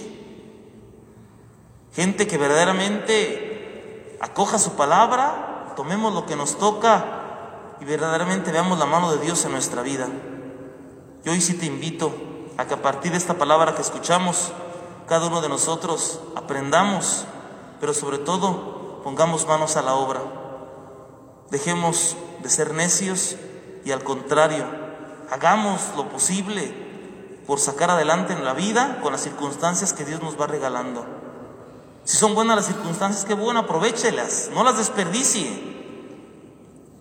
gente 1.92 2.28
que 2.28 2.38
verdaderamente 2.38 4.16
acoja 4.20 4.60
su 4.60 4.76
palabra, 4.76 5.72
tomemos 5.74 6.14
lo 6.14 6.24
que 6.24 6.36
nos 6.36 6.58
toca 6.58 7.74
y 7.80 7.84
verdaderamente 7.84 8.52
veamos 8.52 8.78
la 8.78 8.86
mano 8.86 9.10
de 9.10 9.18
Dios 9.18 9.44
en 9.44 9.50
nuestra 9.50 9.82
vida. 9.82 10.06
Yo 11.24 11.32
hoy 11.32 11.40
sí 11.40 11.54
te 11.54 11.66
invito 11.66 12.14
a 12.56 12.68
que 12.68 12.74
a 12.74 12.82
partir 12.82 13.10
de 13.10 13.18
esta 13.18 13.34
palabra 13.34 13.74
que 13.74 13.82
escuchamos, 13.82 14.52
cada 15.08 15.26
uno 15.26 15.40
de 15.40 15.48
nosotros 15.48 16.20
aprendamos, 16.36 17.24
pero 17.80 17.92
sobre 17.94 18.18
todo 18.18 19.02
pongamos 19.02 19.44
manos 19.48 19.76
a 19.76 19.82
la 19.82 19.94
obra. 19.94 20.20
Dejemos 21.50 22.16
de 22.44 22.48
ser 22.48 22.74
necios 22.74 23.34
y 23.84 23.90
al 23.90 24.04
contrario, 24.04 24.64
hagamos 25.32 25.80
lo 25.96 26.08
posible 26.08 26.86
por 27.48 27.60
sacar 27.60 27.90
adelante 27.90 28.34
en 28.34 28.44
la 28.44 28.52
vida 28.52 28.98
con 29.02 29.10
las 29.10 29.22
circunstancias 29.22 29.94
que 29.94 30.04
Dios 30.04 30.22
nos 30.22 30.38
va 30.38 30.46
regalando. 30.46 31.06
Si 32.04 32.18
son 32.18 32.34
buenas 32.34 32.56
las 32.56 32.66
circunstancias, 32.66 33.24
qué 33.24 33.32
bueno, 33.32 33.60
aprovechelas, 33.60 34.50
no 34.52 34.64
las 34.64 34.76
desperdicie. 34.76 35.48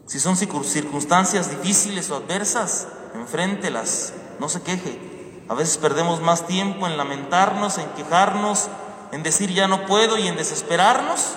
Si 0.05 0.21
son 0.21 0.37
circunstancias 0.37 1.49
difíciles 1.49 2.09
o 2.11 2.15
adversas, 2.15 2.87
enfréntelas, 3.13 4.13
no 4.39 4.47
se 4.47 4.61
queje. 4.61 5.43
A 5.49 5.53
veces 5.53 5.77
perdemos 5.77 6.21
más 6.21 6.47
tiempo 6.47 6.87
en 6.87 6.95
lamentarnos, 6.95 7.77
en 7.77 7.89
quejarnos, 7.89 8.69
en 9.11 9.23
decir 9.23 9.53
ya 9.53 9.67
no 9.67 9.85
puedo 9.85 10.17
y 10.17 10.29
en 10.29 10.37
desesperarnos, 10.37 11.33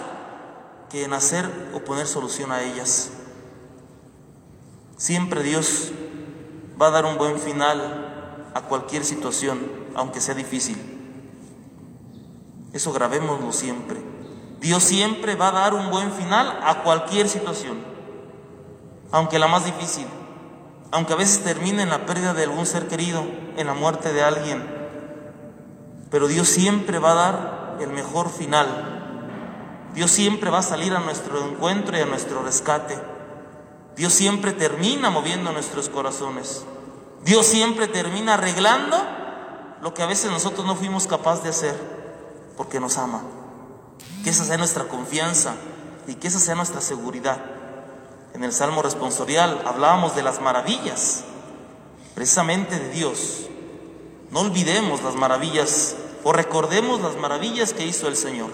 que 0.88 1.02
en 1.02 1.14
hacer 1.14 1.72
o 1.74 1.80
poner 1.80 2.06
solución 2.06 2.52
a 2.52 2.62
ellas. 2.62 3.10
Siempre 4.96 5.42
Dios 5.42 5.90
va 6.80 6.86
a 6.86 6.90
dar 6.90 7.06
un 7.06 7.18
buen 7.18 7.40
final 7.40 8.09
a 8.54 8.62
cualquier 8.62 9.04
situación, 9.04 9.60
aunque 9.94 10.20
sea 10.20 10.34
difícil. 10.34 10.76
Eso 12.72 12.92
grabémoslo 12.92 13.52
siempre. 13.52 14.00
Dios 14.60 14.82
siempre 14.82 15.36
va 15.36 15.48
a 15.48 15.52
dar 15.52 15.74
un 15.74 15.90
buen 15.90 16.12
final 16.12 16.60
a 16.62 16.82
cualquier 16.82 17.28
situación, 17.28 17.78
aunque 19.10 19.38
la 19.38 19.48
más 19.48 19.64
difícil, 19.64 20.06
aunque 20.90 21.14
a 21.14 21.16
veces 21.16 21.42
termine 21.42 21.82
en 21.82 21.88
la 21.88 22.04
pérdida 22.04 22.34
de 22.34 22.44
algún 22.44 22.66
ser 22.66 22.86
querido, 22.86 23.24
en 23.56 23.66
la 23.66 23.74
muerte 23.74 24.12
de 24.12 24.22
alguien. 24.22 24.62
Pero 26.10 26.28
Dios 26.28 26.48
siempre 26.48 26.98
va 26.98 27.12
a 27.12 27.14
dar 27.14 27.76
el 27.80 27.90
mejor 27.90 28.28
final. 28.28 29.88
Dios 29.94 30.10
siempre 30.10 30.50
va 30.50 30.58
a 30.58 30.62
salir 30.62 30.94
a 30.94 31.00
nuestro 31.00 31.44
encuentro 31.44 31.96
y 31.96 32.00
a 32.00 32.06
nuestro 32.06 32.42
rescate. 32.42 32.98
Dios 33.96 34.12
siempre 34.12 34.52
termina 34.52 35.10
moviendo 35.10 35.52
nuestros 35.52 35.88
corazones. 35.88 36.64
Dios 37.24 37.46
siempre 37.46 37.86
termina 37.88 38.34
arreglando 38.34 38.96
lo 39.82 39.94
que 39.94 40.02
a 40.02 40.06
veces 40.06 40.30
nosotros 40.30 40.66
no 40.66 40.76
fuimos 40.76 41.06
capaces 41.06 41.44
de 41.44 41.50
hacer, 41.50 41.74
porque 42.56 42.80
nos 42.80 42.98
ama. 42.98 43.22
Que 44.24 44.30
esa 44.30 44.44
sea 44.44 44.56
nuestra 44.56 44.88
confianza 44.88 45.54
y 46.06 46.14
que 46.14 46.28
esa 46.28 46.40
sea 46.40 46.54
nuestra 46.54 46.80
seguridad. 46.80 47.38
En 48.34 48.44
el 48.44 48.52
Salmo 48.52 48.82
responsorial 48.82 49.62
hablábamos 49.66 50.14
de 50.14 50.22
las 50.22 50.40
maravillas, 50.40 51.24
precisamente 52.14 52.78
de 52.78 52.90
Dios. 52.90 53.48
No 54.30 54.40
olvidemos 54.40 55.02
las 55.02 55.16
maravillas 55.16 55.96
o 56.22 56.32
recordemos 56.32 57.00
las 57.00 57.16
maravillas 57.16 57.72
que 57.72 57.86
hizo 57.86 58.08
el 58.08 58.16
Señor. 58.16 58.50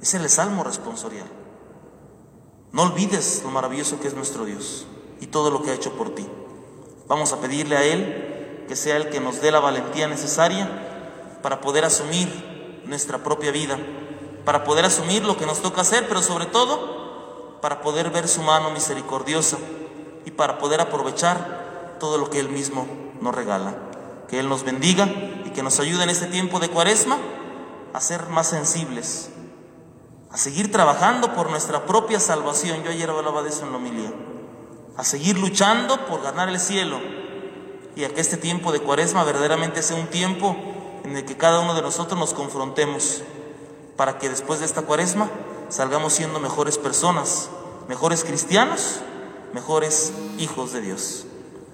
Es 0.00 0.14
el 0.14 0.28
Salmo 0.28 0.64
responsorial. 0.64 1.26
No 2.72 2.82
olvides 2.82 3.42
lo 3.44 3.50
maravilloso 3.50 4.00
que 4.00 4.08
es 4.08 4.14
nuestro 4.14 4.44
Dios 4.44 4.86
y 5.20 5.26
todo 5.26 5.50
lo 5.50 5.62
que 5.62 5.70
ha 5.70 5.74
hecho 5.74 5.92
por 5.92 6.14
ti. 6.14 6.26
Vamos 7.08 7.32
a 7.32 7.40
pedirle 7.40 7.76
a 7.76 7.84
Él 7.84 8.64
que 8.68 8.76
sea 8.76 8.96
el 8.96 9.10
que 9.10 9.20
nos 9.20 9.40
dé 9.40 9.50
la 9.50 9.60
valentía 9.60 10.08
necesaria 10.08 10.68
para 11.42 11.60
poder 11.60 11.84
asumir 11.84 12.82
nuestra 12.84 13.18
propia 13.18 13.50
vida, 13.50 13.78
para 14.44 14.64
poder 14.64 14.84
asumir 14.84 15.24
lo 15.24 15.36
que 15.36 15.46
nos 15.46 15.60
toca 15.60 15.82
hacer, 15.82 16.06
pero 16.08 16.22
sobre 16.22 16.46
todo 16.46 17.58
para 17.60 17.80
poder 17.80 18.10
ver 18.10 18.28
su 18.28 18.42
mano 18.42 18.70
misericordiosa 18.70 19.56
y 20.24 20.30
para 20.30 20.58
poder 20.58 20.80
aprovechar 20.80 21.96
todo 22.00 22.18
lo 22.18 22.30
que 22.30 22.40
Él 22.40 22.48
mismo 22.48 22.86
nos 23.20 23.34
regala. 23.34 23.74
Que 24.28 24.40
Él 24.40 24.48
nos 24.48 24.64
bendiga 24.64 25.06
y 25.44 25.50
que 25.50 25.62
nos 25.62 25.78
ayude 25.78 26.02
en 26.02 26.10
este 26.10 26.26
tiempo 26.26 26.58
de 26.58 26.68
cuaresma 26.68 27.18
a 27.92 28.00
ser 28.00 28.28
más 28.28 28.48
sensibles, 28.48 29.30
a 30.30 30.38
seguir 30.38 30.72
trabajando 30.72 31.34
por 31.34 31.50
nuestra 31.50 31.84
propia 31.86 32.18
salvación. 32.18 32.82
Yo 32.82 32.90
ayer 32.90 33.10
hablaba 33.10 33.42
de 33.42 33.50
eso 33.50 33.64
en 33.64 33.70
la 33.70 33.76
homilía. 33.76 34.12
A 34.96 35.04
seguir 35.04 35.38
luchando 35.38 36.06
por 36.06 36.22
ganar 36.22 36.48
el 36.48 36.60
cielo 36.60 37.00
y 37.96 38.04
a 38.04 38.14
que 38.14 38.20
este 38.20 38.36
tiempo 38.36 38.72
de 38.72 38.80
cuaresma 38.80 39.24
verdaderamente 39.24 39.82
sea 39.82 39.96
un 39.96 40.06
tiempo 40.06 40.56
en 41.04 41.16
el 41.16 41.24
que 41.24 41.36
cada 41.36 41.60
uno 41.60 41.74
de 41.74 41.82
nosotros 41.82 42.18
nos 42.18 42.34
confrontemos 42.34 43.22
para 43.96 44.18
que 44.18 44.28
después 44.28 44.60
de 44.60 44.66
esta 44.66 44.82
cuaresma 44.82 45.30
salgamos 45.68 46.12
siendo 46.12 46.40
mejores 46.40 46.78
personas, 46.78 47.50
mejores 47.88 48.24
cristianos, 48.24 49.00
mejores 49.52 50.12
hijos 50.38 50.72
de 50.72 50.80
Dios. 50.80 51.26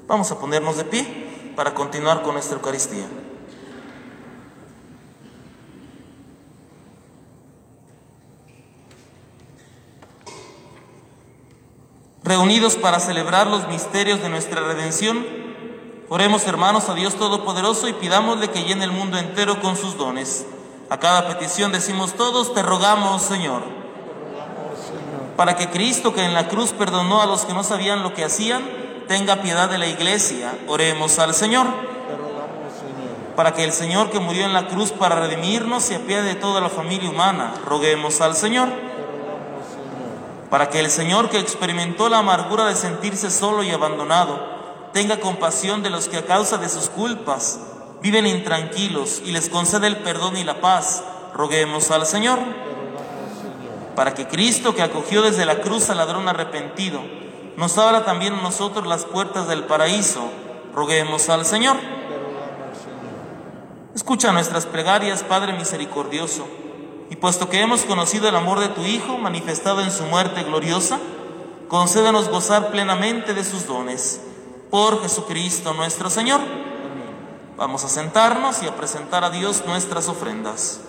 Vamos 0.07 0.31
a 0.31 0.39
ponernos 0.39 0.77
de 0.77 0.85
pie 0.85 1.53
para 1.57 1.75
continuar 1.75 2.23
con 2.23 2.35
nuestra 2.35 2.57
Eucaristía. 2.57 3.07
Reunidos 12.29 12.77
para 12.77 13.01
celebrar 13.01 13.47
los 13.47 13.67
misterios 13.69 14.21
de 14.21 14.29
nuestra 14.29 14.61
redención, 14.61 15.27
oremos 16.11 16.47
hermanos 16.47 16.88
a 16.91 16.95
Dios 16.95 17.14
Todopoderoso 17.14 17.88
y 17.88 17.95
pidámosle 17.95 18.51
que 18.51 18.64
llene 18.64 18.85
el 18.85 18.93
mundo 18.93 19.17
entero 19.17 19.61
con 19.62 19.77
sus 19.77 19.97
dones. 19.97 20.47
A 20.91 20.99
cada 20.99 21.27
petición 21.27 21.73
decimos 21.73 22.14
todos, 22.14 22.53
te 22.53 22.62
rogamos 22.62 23.23
Señor, 23.23 23.62
para 25.37 25.57
que 25.57 25.71
Cristo 25.71 26.12
que 26.12 26.23
en 26.25 26.35
la 26.35 26.49
cruz 26.49 26.73
perdonó 26.73 27.23
a 27.23 27.27
los 27.27 27.47
que 27.47 27.55
no 27.55 27.64
sabían 27.64 28.03
lo 28.03 28.12
que 28.12 28.25
hacían, 28.25 28.62
tenga 29.09 29.41
piedad 29.41 29.71
de 29.71 29.79
la 29.79 29.87
iglesia. 29.87 30.57
Oremos 30.67 31.19
al 31.19 31.33
Señor. 31.33 31.67
Para 33.37 33.55
que 33.55 33.64
el 33.64 33.73
Señor 33.73 34.11
que 34.11 34.19
murió 34.19 34.45
en 34.45 34.53
la 34.53 34.67
cruz 34.67 34.91
para 34.91 35.14
redimirnos 35.14 35.85
se 35.85 35.95
apiade 35.95 36.25
de 36.25 36.35
toda 36.35 36.61
la 36.61 36.69
familia 36.69 37.09
humana. 37.09 37.55
Roguemos 37.64 38.21
al 38.21 38.35
Señor 38.35 38.69
para 40.51 40.71
que 40.71 40.81
el 40.81 40.91
Señor 40.91 41.29
que 41.29 41.39
experimentó 41.39 42.09
la 42.09 42.19
amargura 42.19 42.67
de 42.67 42.75
sentirse 42.75 43.31
solo 43.31 43.63
y 43.63 43.71
abandonado, 43.71 44.41
tenga 44.93 45.21
compasión 45.21 45.83
de 45.83 45.91
los 45.91 46.09
que 46.09 46.17
a 46.17 46.25
causa 46.25 46.57
de 46.57 46.69
sus 46.69 46.89
culpas 46.89 47.61
viven 48.01 48.27
intranquilos 48.27 49.21
y 49.25 49.33
les 49.33 49.51
conceda 49.51 49.87
el 49.87 49.99
perdón 49.99 50.37
y 50.37 50.45
la 50.45 50.61
paz. 50.61 51.05
Roguemos 51.35 51.91
al 51.91 52.07
Señor. 52.07 52.39
Para 53.95 54.15
que 54.15 54.27
Cristo 54.27 54.75
que 54.75 54.83
acogió 54.83 55.23
desde 55.23 55.45
la 55.45 55.61
cruz 55.61 55.91
al 55.91 55.99
ladrón 55.99 56.29
arrepentido, 56.29 57.01
nos 57.57 57.77
abra 57.77 58.05
también 58.05 58.35
a 58.35 58.43
nosotros 58.43 58.87
las 58.87 59.05
puertas 59.05 59.49
del 59.49 59.65
paraíso. 59.65 60.31
Roguemos 60.75 61.29
al 61.29 61.45
Señor. 61.45 61.77
Escucha 63.95 64.33
nuestras 64.33 64.65
plegarias, 64.65 65.25
Padre 65.25 65.53
misericordioso 65.53 66.47
y 67.11 67.16
puesto 67.16 67.49
que 67.49 67.61
hemos 67.61 67.83
conocido 67.83 68.29
el 68.29 68.37
amor 68.37 68.61
de 68.61 68.68
tu 68.68 68.83
Hijo 68.83 69.18
manifestado 69.18 69.81
en 69.81 69.90
su 69.90 70.05
muerte 70.05 70.42
gloriosa, 70.42 70.99
concédenos 71.68 72.29
gozar 72.29 72.71
plenamente 72.71 73.35
de 73.35 73.44
sus 73.44 73.66
dones. 73.66 74.21
Por 74.71 75.01
Jesucristo 75.03 75.73
nuestro 75.75 76.11
Señor. 76.11 76.40
Vamos 77.57 77.85
a 77.85 77.88
sentarnos 77.88 78.62
y 78.62 78.66
a 78.66 78.77
presentar 78.77 79.25
a 79.25 79.31
Dios 79.31 79.64
nuestras 79.66 80.09
ofrendas. 80.09 80.81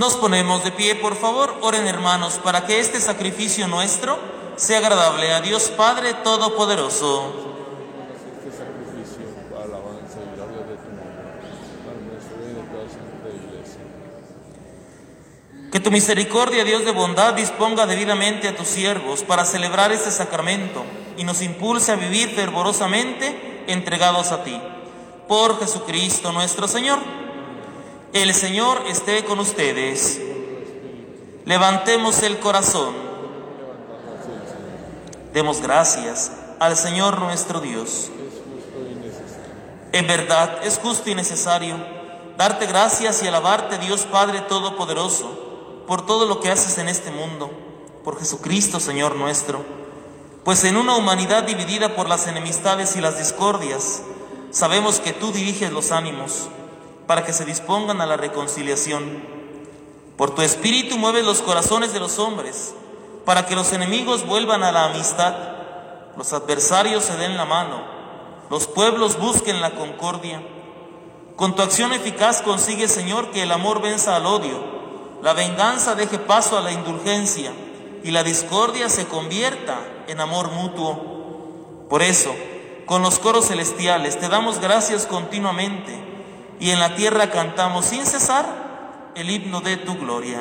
Nos 0.00 0.16
ponemos 0.16 0.64
de 0.64 0.72
pie, 0.72 0.94
por 0.94 1.14
favor, 1.14 1.54
oren 1.60 1.86
hermanos, 1.86 2.40
para 2.42 2.64
que 2.64 2.80
este 2.80 2.98
sacrificio 3.02 3.68
nuestro 3.68 4.18
sea 4.56 4.78
agradable 4.78 5.30
a 5.30 5.42
Dios 5.42 5.68
Padre 5.76 6.14
Todopoderoso. 6.14 7.30
Que 15.70 15.80
tu 15.80 15.90
misericordia, 15.90 16.64
Dios 16.64 16.86
de 16.86 16.92
bondad, 16.92 17.34
disponga 17.34 17.84
debidamente 17.84 18.48
a 18.48 18.56
tus 18.56 18.68
siervos 18.68 19.22
para 19.22 19.44
celebrar 19.44 19.92
este 19.92 20.10
sacramento 20.10 20.82
y 21.18 21.24
nos 21.24 21.42
impulse 21.42 21.92
a 21.92 21.96
vivir 21.96 22.30
fervorosamente 22.30 23.64
entregados 23.66 24.32
a 24.32 24.44
ti. 24.44 24.58
Por 25.28 25.60
Jesucristo 25.60 26.32
nuestro 26.32 26.66
Señor. 26.68 27.19
El 28.12 28.34
Señor 28.34 28.82
esté 28.88 29.24
con 29.24 29.38
ustedes. 29.38 30.20
Levantemos 31.44 32.24
el 32.24 32.40
corazón. 32.40 32.92
Demos 35.32 35.60
gracias 35.60 36.32
al 36.58 36.76
Señor 36.76 37.20
nuestro 37.20 37.60
Dios. 37.60 38.10
En 39.92 40.08
verdad 40.08 40.58
es 40.64 40.78
justo 40.78 41.08
y 41.08 41.14
necesario 41.14 41.76
darte 42.36 42.66
gracias 42.66 43.22
y 43.22 43.28
alabarte, 43.28 43.78
Dios 43.78 44.06
Padre 44.10 44.40
Todopoderoso, 44.40 45.84
por 45.86 46.04
todo 46.04 46.26
lo 46.26 46.40
que 46.40 46.50
haces 46.50 46.78
en 46.78 46.88
este 46.88 47.12
mundo, 47.12 47.48
por 48.02 48.18
Jesucristo, 48.18 48.80
Señor 48.80 49.14
nuestro. 49.14 49.64
Pues 50.42 50.64
en 50.64 50.76
una 50.76 50.96
humanidad 50.96 51.44
dividida 51.44 51.94
por 51.94 52.08
las 52.08 52.26
enemistades 52.26 52.96
y 52.96 53.00
las 53.00 53.18
discordias, 53.18 54.02
sabemos 54.50 54.98
que 54.98 55.12
tú 55.12 55.30
diriges 55.30 55.70
los 55.70 55.92
ánimos 55.92 56.48
para 57.10 57.24
que 57.24 57.32
se 57.32 57.44
dispongan 57.44 58.00
a 58.00 58.06
la 58.06 58.16
reconciliación. 58.16 59.02
Por 60.16 60.32
tu 60.32 60.42
espíritu 60.42 60.96
mueves 60.96 61.24
los 61.24 61.42
corazones 61.42 61.92
de 61.92 61.98
los 61.98 62.20
hombres, 62.20 62.72
para 63.24 63.46
que 63.46 63.56
los 63.56 63.72
enemigos 63.72 64.24
vuelvan 64.24 64.62
a 64.62 64.70
la 64.70 64.84
amistad, 64.84 65.34
los 66.16 66.32
adversarios 66.32 67.02
se 67.02 67.16
den 67.16 67.36
la 67.36 67.46
mano, 67.46 67.82
los 68.48 68.68
pueblos 68.68 69.18
busquen 69.18 69.60
la 69.60 69.72
concordia. 69.72 70.40
Con 71.34 71.56
tu 71.56 71.62
acción 71.62 71.92
eficaz 71.92 72.42
consigue, 72.42 72.86
Señor, 72.86 73.32
que 73.32 73.42
el 73.42 73.50
amor 73.50 73.82
venza 73.82 74.14
al 74.14 74.26
odio, 74.26 74.62
la 75.20 75.32
venganza 75.32 75.96
deje 75.96 76.20
paso 76.20 76.58
a 76.58 76.60
la 76.60 76.70
indulgencia 76.70 77.50
y 78.04 78.12
la 78.12 78.22
discordia 78.22 78.88
se 78.88 79.08
convierta 79.08 79.80
en 80.06 80.20
amor 80.20 80.52
mutuo. 80.52 81.86
Por 81.90 82.02
eso, 82.02 82.32
con 82.86 83.02
los 83.02 83.18
coros 83.18 83.48
celestiales 83.48 84.20
te 84.20 84.28
damos 84.28 84.60
gracias 84.60 85.06
continuamente 85.06 86.09
y 86.60 86.70
en 86.70 86.78
la 86.78 86.94
tierra 86.94 87.30
cantamos 87.30 87.86
sin 87.86 88.06
cesar 88.06 89.10
el 89.14 89.30
himno 89.30 89.60
de 89.60 89.78
tu 89.78 89.96
gloria. 89.96 90.40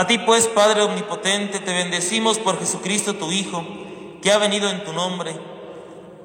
A 0.00 0.06
ti 0.06 0.16
pues, 0.16 0.48
Padre 0.48 0.80
Omnipotente, 0.80 1.58
te 1.58 1.74
bendecimos 1.74 2.38
por 2.38 2.58
Jesucristo 2.58 3.16
tu 3.16 3.30
Hijo, 3.32 3.62
que 4.22 4.32
ha 4.32 4.38
venido 4.38 4.70
en 4.70 4.82
tu 4.82 4.94
nombre. 4.94 5.38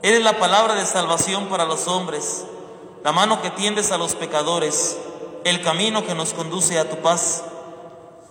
Eres 0.01 0.23
la 0.23 0.39
palabra 0.39 0.75
de 0.75 0.85
salvación 0.85 1.47
para 1.47 1.65
los 1.65 1.89
hombres, 1.89 2.45
la 3.03 3.11
mano 3.11 3.41
que 3.41 3.49
tiendes 3.49 3.91
a 3.91 3.97
los 3.97 4.15
pecadores, 4.15 4.97
el 5.43 5.61
camino 5.61 6.05
que 6.05 6.15
nos 6.15 6.33
conduce 6.33 6.79
a 6.79 6.89
tu 6.89 7.01
paz. 7.01 7.43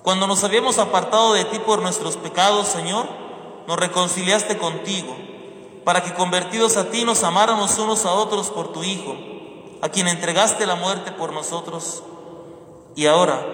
Cuando 0.02 0.26
nos 0.26 0.42
habíamos 0.44 0.78
apartado 0.78 1.34
de 1.34 1.44
ti 1.44 1.58
por 1.58 1.82
nuestros 1.82 2.16
pecados, 2.16 2.66
Señor, 2.68 3.06
nos 3.66 3.76
reconciliaste 3.78 4.56
contigo, 4.56 5.14
para 5.84 6.02
que 6.02 6.14
convertidos 6.14 6.78
a 6.78 6.88
ti 6.88 7.04
nos 7.04 7.22
amáramos 7.22 7.78
unos 7.78 8.06
a 8.06 8.14
otros 8.14 8.48
por 8.48 8.72
tu 8.72 8.82
Hijo, 8.82 9.14
a 9.82 9.90
quien 9.90 10.08
entregaste 10.08 10.64
la 10.64 10.76
muerte 10.76 11.12
por 11.12 11.34
nosotros. 11.34 12.02
Y 12.96 13.04
ahora, 13.04 13.53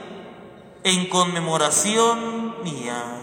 en 0.83 1.07
conmemoración 1.09 2.55
mía. 2.63 3.20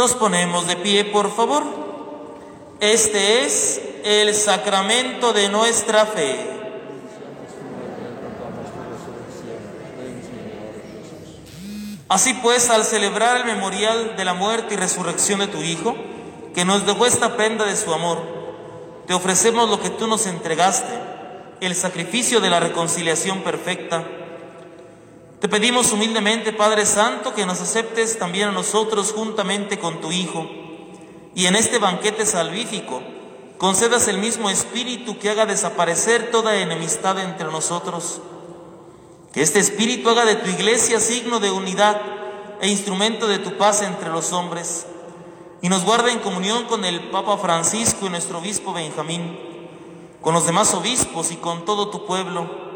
Nos 0.00 0.14
ponemos 0.14 0.66
de 0.66 0.76
pie, 0.76 1.04
por 1.04 1.30
favor. 1.30 1.62
Este 2.80 3.44
es 3.44 3.82
el 4.02 4.34
sacramento 4.34 5.34
de 5.34 5.50
nuestra 5.50 6.06
fe. 6.06 6.40
Así 12.08 12.32
pues, 12.32 12.70
al 12.70 12.86
celebrar 12.86 13.36
el 13.36 13.44
memorial 13.44 14.16
de 14.16 14.24
la 14.24 14.32
muerte 14.32 14.72
y 14.72 14.78
resurrección 14.78 15.40
de 15.40 15.48
tu 15.48 15.60
Hijo, 15.60 15.94
que 16.54 16.64
nos 16.64 16.86
dejó 16.86 17.04
esta 17.04 17.36
prenda 17.36 17.66
de 17.66 17.76
su 17.76 17.92
amor, 17.92 18.22
te 19.06 19.12
ofrecemos 19.12 19.68
lo 19.68 19.82
que 19.82 19.90
tú 19.90 20.06
nos 20.06 20.24
entregaste, 20.24 20.98
el 21.60 21.74
sacrificio 21.74 22.40
de 22.40 22.48
la 22.48 22.58
reconciliación 22.58 23.42
perfecta 23.42 24.02
te 25.40 25.48
pedimos 25.48 25.90
humildemente, 25.92 26.52
Padre 26.52 26.84
Santo, 26.84 27.32
que 27.32 27.46
nos 27.46 27.62
aceptes 27.62 28.18
también 28.18 28.48
a 28.50 28.52
nosotros 28.52 29.12
juntamente 29.12 29.78
con 29.78 30.02
tu 30.02 30.12
Hijo, 30.12 30.46
y 31.34 31.46
en 31.46 31.56
este 31.56 31.78
banquete 31.78 32.26
salvífico 32.26 33.02
concedas 33.56 34.06
el 34.08 34.18
mismo 34.18 34.50
Espíritu 34.50 35.18
que 35.18 35.30
haga 35.30 35.46
desaparecer 35.46 36.30
toda 36.30 36.56
enemistad 36.56 37.18
entre 37.18 37.46
nosotros. 37.46 38.20
Que 39.32 39.40
este 39.40 39.60
Espíritu 39.60 40.10
haga 40.10 40.26
de 40.26 40.36
tu 40.36 40.50
iglesia 40.50 41.00
signo 41.00 41.40
de 41.40 41.50
unidad 41.50 42.02
e 42.60 42.68
instrumento 42.68 43.26
de 43.26 43.38
tu 43.38 43.56
paz 43.56 43.80
entre 43.80 44.10
los 44.10 44.34
hombres, 44.34 44.86
y 45.62 45.70
nos 45.70 45.84
guarde 45.84 46.12
en 46.12 46.18
comunión 46.18 46.64
con 46.64 46.84
el 46.84 47.08
Papa 47.08 47.38
Francisco 47.38 48.04
y 48.04 48.10
nuestro 48.10 48.40
obispo 48.40 48.74
Benjamín, 48.74 49.38
con 50.20 50.34
los 50.34 50.44
demás 50.44 50.74
obispos 50.74 51.32
y 51.32 51.36
con 51.36 51.64
todo 51.64 51.88
tu 51.88 52.04
pueblo 52.04 52.69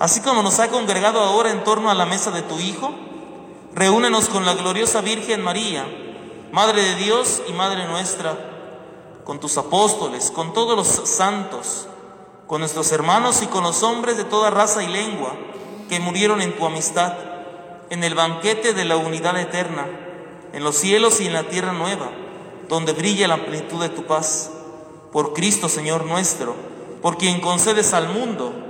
Así 0.00 0.22
como 0.22 0.42
nos 0.42 0.58
ha 0.60 0.68
congregado 0.68 1.20
ahora 1.20 1.50
en 1.50 1.62
torno 1.62 1.90
a 1.90 1.94
la 1.94 2.06
mesa 2.06 2.30
de 2.30 2.40
tu 2.40 2.58
Hijo, 2.58 2.90
reúnenos 3.74 4.30
con 4.30 4.46
la 4.46 4.54
gloriosa 4.54 5.02
Virgen 5.02 5.42
María, 5.42 5.84
Madre 6.52 6.82
de 6.82 6.94
Dios 6.94 7.42
y 7.46 7.52
Madre 7.52 7.86
nuestra, 7.86 8.34
con 9.24 9.40
tus 9.40 9.58
apóstoles, 9.58 10.30
con 10.30 10.54
todos 10.54 10.74
los 10.74 11.06
santos, 11.06 11.86
con 12.46 12.60
nuestros 12.60 12.90
hermanos 12.92 13.42
y 13.42 13.46
con 13.48 13.62
los 13.62 13.82
hombres 13.82 14.16
de 14.16 14.24
toda 14.24 14.48
raza 14.48 14.82
y 14.82 14.86
lengua 14.86 15.34
que 15.90 16.00
murieron 16.00 16.40
en 16.40 16.56
tu 16.56 16.64
amistad, 16.64 17.12
en 17.90 18.02
el 18.02 18.14
banquete 18.14 18.72
de 18.72 18.86
la 18.86 18.96
unidad 18.96 19.38
eterna, 19.38 19.86
en 20.54 20.64
los 20.64 20.76
cielos 20.76 21.20
y 21.20 21.26
en 21.26 21.34
la 21.34 21.42
tierra 21.42 21.74
nueva, 21.74 22.10
donde 22.70 22.94
brilla 22.94 23.28
la 23.28 23.44
plenitud 23.44 23.82
de 23.82 23.90
tu 23.90 24.06
paz. 24.06 24.50
Por 25.12 25.34
Cristo 25.34 25.68
Señor 25.68 26.06
nuestro, 26.06 26.56
por 27.02 27.18
quien 27.18 27.42
concedes 27.42 27.92
al 27.92 28.08
mundo 28.08 28.69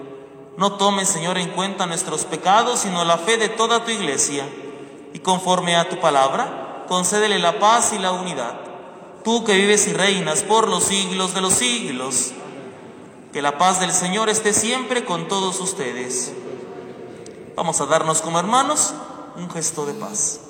No 0.57 0.73
tomes, 0.73 1.07
Señor, 1.07 1.37
en 1.37 1.49
cuenta 1.49 1.85
nuestros 1.85 2.25
pecados, 2.25 2.79
sino 2.79 3.03
la 3.05 3.17
fe 3.17 3.37
de 3.37 3.49
toda 3.49 3.83
tu 3.85 3.91
iglesia. 3.91 4.47
Y 5.13 5.19
conforme 5.19 5.75
a 5.75 5.89
tu 5.89 5.99
palabra, 5.99 6.85
concédele 6.87 7.39
la 7.39 7.59
paz 7.59 7.93
y 7.93 7.99
la 7.99 8.11
unidad. 8.11 8.59
Tú 9.23 9.43
que 9.43 9.55
vives 9.55 9.87
y 9.87 9.93
reinas 9.93 10.43
por 10.43 10.67
los 10.67 10.83
siglos 10.83 11.33
de 11.33 11.41
los 11.41 11.53
siglos. 11.53 12.31
Que 13.31 13.41
la 13.41 13.57
paz 13.57 13.79
del 13.79 13.93
Señor 13.93 14.29
esté 14.29 14.53
siempre 14.53 15.05
con 15.05 15.27
todos 15.27 15.59
ustedes. 15.61 16.33
Vamos 17.55 17.79
a 17.79 17.85
darnos 17.85 18.21
como 18.21 18.39
hermanos 18.39 18.93
un 19.35 19.49
gesto 19.49 19.85
de 19.85 19.93
paz. 19.93 20.41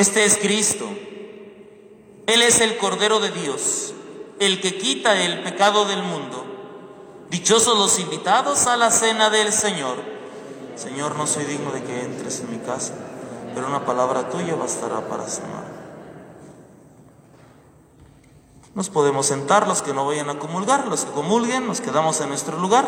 Este 0.00 0.24
es 0.24 0.38
Cristo. 0.38 0.86
Él 2.26 2.40
es 2.40 2.62
el 2.62 2.78
Cordero 2.78 3.20
de 3.20 3.30
Dios, 3.32 3.92
el 4.38 4.62
que 4.62 4.78
quita 4.78 5.20
el 5.22 5.42
pecado 5.42 5.84
del 5.84 6.02
mundo. 6.02 6.42
Dichosos 7.28 7.76
los 7.76 7.98
invitados 7.98 8.66
a 8.66 8.78
la 8.78 8.90
cena 8.90 9.28
del 9.28 9.52
Señor. 9.52 9.98
Señor, 10.74 11.16
no 11.16 11.26
soy 11.26 11.44
digno 11.44 11.70
de 11.72 11.84
que 11.84 12.00
entres 12.00 12.40
en 12.40 12.50
mi 12.50 12.56
casa, 12.64 12.94
pero 13.54 13.66
una 13.66 13.84
palabra 13.84 14.30
tuya 14.30 14.54
bastará 14.54 15.06
para 15.06 15.28
sanar. 15.28 15.66
Nos 18.74 18.88
podemos 18.88 19.26
sentar 19.26 19.68
los 19.68 19.82
que 19.82 19.92
no 19.92 20.06
vayan 20.06 20.30
a 20.30 20.38
comulgar, 20.38 20.88
los 20.88 21.04
que 21.04 21.12
comulguen, 21.12 21.66
nos 21.66 21.82
quedamos 21.82 22.18
en 22.22 22.30
nuestro 22.30 22.56
lugar 22.58 22.86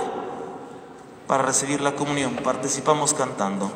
para 1.27 1.43
recibir 1.43 1.83
la 1.83 1.95
comunión. 1.95 2.37
Participamos 2.37 3.13
cantando. 3.13 3.71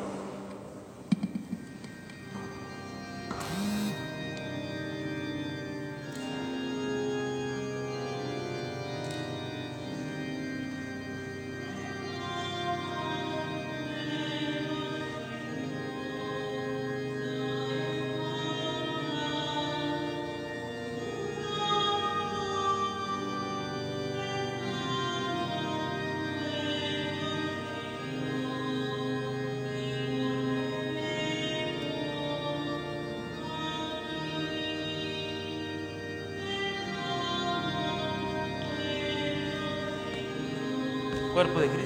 Cuerpo 41.36 41.60
de 41.60 41.68
Cristo. 41.68 41.85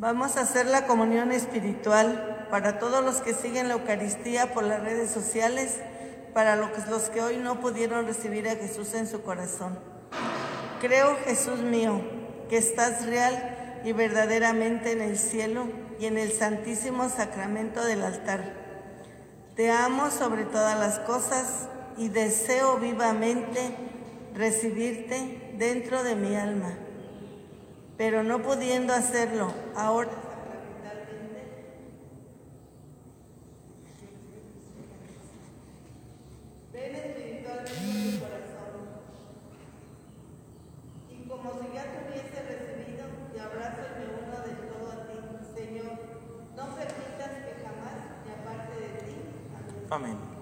Vamos 0.00 0.36
a 0.36 0.42
hacer 0.42 0.66
la 0.66 0.86
comunión 0.86 1.32
espiritual 1.32 2.46
para 2.52 2.78
todos 2.78 3.04
los 3.04 3.16
que 3.16 3.34
siguen 3.34 3.66
la 3.66 3.74
Eucaristía 3.74 4.54
por 4.54 4.62
las 4.62 4.80
redes 4.80 5.10
sociales, 5.10 5.78
para 6.32 6.54
los 6.54 6.70
que 7.10 7.20
hoy 7.20 7.38
no 7.38 7.58
pudieron 7.58 8.06
recibir 8.06 8.48
a 8.48 8.54
Jesús 8.54 8.94
en 8.94 9.08
su 9.08 9.22
corazón. 9.22 9.76
Creo, 10.80 11.16
Jesús 11.24 11.62
mío, 11.62 12.00
que 12.48 12.58
estás 12.58 13.06
real 13.06 13.80
y 13.84 13.90
verdaderamente 13.90 14.92
en 14.92 15.00
el 15.00 15.18
cielo 15.18 15.66
y 15.98 16.06
en 16.06 16.16
el 16.16 16.30
santísimo 16.30 17.08
sacramento 17.08 17.84
del 17.84 18.04
altar. 18.04 18.52
Te 19.56 19.72
amo 19.72 20.12
sobre 20.12 20.44
todas 20.44 20.78
las 20.78 21.00
cosas 21.00 21.68
y 21.96 22.08
deseo 22.08 22.76
vivamente 22.76 23.74
recibirte 24.32 25.54
dentro 25.58 26.04
de 26.04 26.14
mi 26.14 26.36
alma 26.36 26.78
pero 27.98 28.22
no 28.22 28.40
pudiendo 28.40 28.94
hacerlo. 28.94 29.52
Ahora 29.74 30.10
ven 36.72 36.94
espiritualmente 36.94 37.72
tu 38.12 38.20
corazón 38.20 38.86
y 41.10 41.28
como 41.28 41.50
si 41.60 41.74
ya 41.74 41.82
te 41.82 41.98
hubiese 42.06 42.38
recibido 42.42 43.04
te 43.32 43.40
abrazo 43.40 43.80
y 43.82 43.98
me 43.98 44.06
uno 44.26 44.38
del 44.46 44.58
todo 44.70 44.92
a 44.92 45.06
ti 45.06 45.16
Señor 45.56 45.98
no 46.56 46.64
permitas 46.76 47.32
que 47.44 47.52
jamás 47.64 47.98
me 48.24 48.32
aparte 48.32 48.74
de 48.80 48.88
ti 49.02 49.16
Amén. 49.90 50.38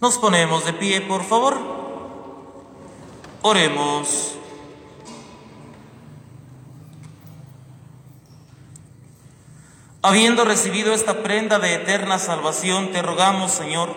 Nos 0.00 0.18
ponemos 0.18 0.64
de 0.64 0.72
pie, 0.72 1.00
por 1.00 1.24
favor. 1.24 1.58
Oremos. 3.42 4.34
Habiendo 10.02 10.44
recibido 10.44 10.94
esta 10.94 11.22
prenda 11.24 11.58
de 11.58 11.74
eterna 11.74 12.20
salvación, 12.20 12.92
te 12.92 13.02
rogamos, 13.02 13.50
Señor, 13.50 13.96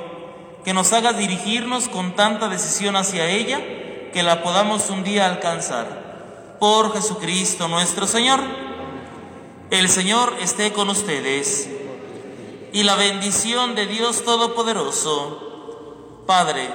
que 0.65 0.73
nos 0.73 0.91
hagas 0.93 1.17
dirigirnos 1.17 1.87
con 1.87 2.15
tanta 2.15 2.49
decisión 2.49 2.95
hacia 2.95 3.29
ella 3.29 3.59
que 4.11 4.23
la 4.23 4.41
podamos 4.41 4.89
un 4.89 5.03
día 5.03 5.27
alcanzar. 5.27 6.57
Por 6.59 6.93
Jesucristo 6.93 7.67
nuestro 7.67 8.07
Señor. 8.07 8.39
El 9.69 9.87
Señor 9.89 10.35
esté 10.41 10.73
con 10.73 10.89
ustedes. 10.89 11.69
Y 12.73 12.83
la 12.83 12.95
bendición 12.95 13.75
de 13.75 13.85
Dios 13.85 14.23
Todopoderoso, 14.23 15.50
Padre, 16.25 16.69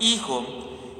Hijo 0.00 0.44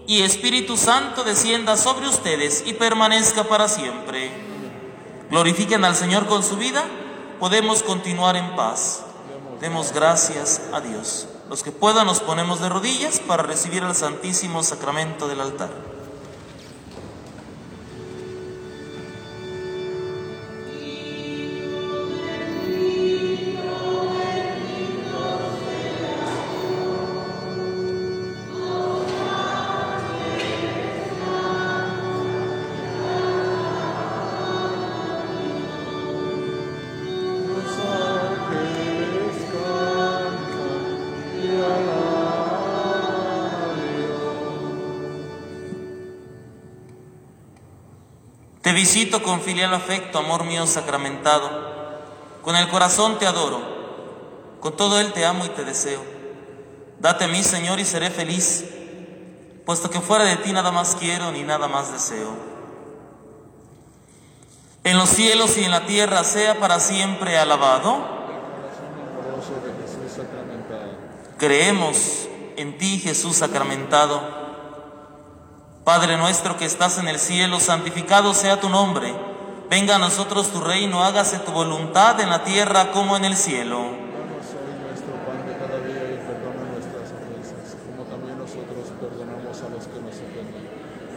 y 0.07 0.23
Espíritu 0.23 0.77
Santo 0.77 1.25
descienda 1.25 1.77
sobre 1.77 2.09
ustedes 2.09 2.65
y 2.67 2.75
permanezca 2.75 3.45
para 3.45 3.69
siempre. 3.69 4.31
Glorifiquen 5.31 5.85
al 5.85 5.95
Señor 5.95 6.27
con 6.27 6.43
su 6.43 6.57
vida. 6.57 6.85
Podemos 7.39 7.83
continuar 7.83 8.37
en 8.37 8.57
paz. 8.57 9.05
Demos 9.61 9.93
gracias 9.93 10.63
a 10.73 10.81
Dios. 10.81 11.29
Los 11.49 11.63
que 11.63 11.73
puedan 11.73 12.07
nos 12.07 12.21
ponemos 12.21 12.61
de 12.61 12.69
rodillas 12.69 13.21
para 13.21 13.43
recibir 13.43 13.83
el 13.83 13.95
Santísimo 13.95 14.63
Sacramento 14.63 15.29
del 15.29 15.41
altar. 15.41 15.98
Te 48.69 48.75
visito 48.75 49.23
con 49.23 49.41
filial 49.41 49.73
afecto, 49.73 50.19
amor 50.19 50.45
mío 50.45 50.67
sacramentado. 50.67 51.49
Con 52.43 52.55
el 52.55 52.69
corazón 52.69 53.19
te 53.19 53.27
adoro, 53.27 53.63
con 54.61 54.77
todo 54.77 55.01
él 55.01 55.15
te 55.15 55.25
amo 55.25 55.47
y 55.47 55.49
te 55.49 55.65
deseo. 55.65 56.03
Date 57.01 57.25
a 57.25 57.29
mí, 57.29 57.43
Señor, 57.43 57.81
y 57.81 57.87
seré 57.87 58.11
feliz, 58.11 58.67
puesto 59.65 59.89
que 59.89 60.03
fuera 60.03 60.25
de 60.25 60.37
ti 60.37 60.53
nada 60.53 60.71
más 60.71 60.97
quiero 60.97 61.33
ni 61.33 61.45
nada 61.45 61.67
más 61.67 61.91
deseo. 61.91 62.29
En 64.85 64.99
los 64.99 65.09
cielos 65.09 65.57
y 65.57 65.65
en 65.65 65.71
la 65.71 65.87
tierra 65.87 66.23
sea 66.23 66.61
para 66.61 66.79
siempre 66.79 67.39
alabado. 67.39 68.05
Creemos 71.39 72.29
en 72.59 72.77
ti, 72.77 72.99
Jesús 72.99 73.37
sacramentado. 73.37 74.48
Padre 75.89 76.19
nuestro 76.19 76.59
que 76.59 76.67
estás 76.67 76.99
en 76.99 77.09
el 77.09 77.19
cielo, 77.19 77.61
santificado 77.61 78.35
sea 78.35 78.61
tu 78.61 78.69
nombre. 78.69 79.11
Venga 79.71 79.97
a 79.97 79.99
nosotros 79.99 80.53
tu 80.53 80.61
reino, 80.61 81.03
hágase 81.03 81.39
tu 81.39 81.51
voluntad 81.51 82.21
en 82.21 82.29
la 82.29 82.45
tierra 82.45 82.91
como 82.93 83.17
en 83.17 83.25
el 83.25 83.35
cielo. 83.35 83.79
Danos 83.79 83.97
hoy 84.53 84.77
nuestro 84.85 85.15
pan 85.25 85.47
de 85.47 85.57
cada 85.57 85.81
día 85.81 86.05
y 86.13 86.19
perdona 86.29 86.69
nuestras 86.75 87.09
ofensas, 87.09 87.77
como 87.87 88.05
también 88.05 88.37
nosotros 88.37 88.85
perdonamos 89.01 89.63
a 89.63 89.69
los 89.71 89.87
que 89.87 89.99
nos 90.05 90.13
ofenden. 90.13 90.69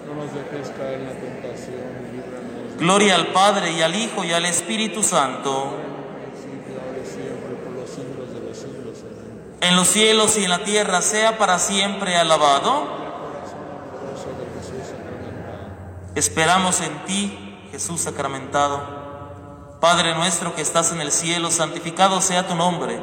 No 0.08 0.24
nos 0.24 0.34
dejes 0.34 0.70
caer 0.78 1.02
en 1.02 1.06
la 1.06 1.14
tentación 1.20 1.92
y 2.08 2.16
líbranos 2.16 2.78
Gloria 2.80 3.16
al 3.16 3.28
Padre 3.28 3.74
y 3.74 3.82
al 3.82 3.94
Hijo 3.94 4.24
y 4.24 4.32
al 4.32 4.46
Espíritu 4.46 5.04
Santo. 5.04 5.76
En 9.60 9.76
los 9.76 9.90
cielos 9.90 10.38
y 10.38 10.46
en 10.46 10.50
la 10.50 10.64
tierra 10.64 11.02
sea 11.02 11.38
para 11.38 11.60
siempre 11.60 12.16
alabado. 12.16 13.02
Corazón 13.22 13.62
amoroso 14.02 14.30
de 14.40 14.46
Jesús 14.60 14.88
sacramentado. 14.90 16.01
Esperamos 16.16 16.82
en 16.82 17.06
ti, 17.06 17.58
Jesús 17.72 18.02
sacramentado. 18.02 18.82
Padre 19.80 20.14
nuestro 20.14 20.54
que 20.54 20.62
estás 20.62 20.92
en 20.92 21.00
el 21.00 21.12
cielo, 21.12 21.50
santificado 21.52 22.20
sea 22.20 22.48
tu 22.48 22.54
nombre. 22.54 23.00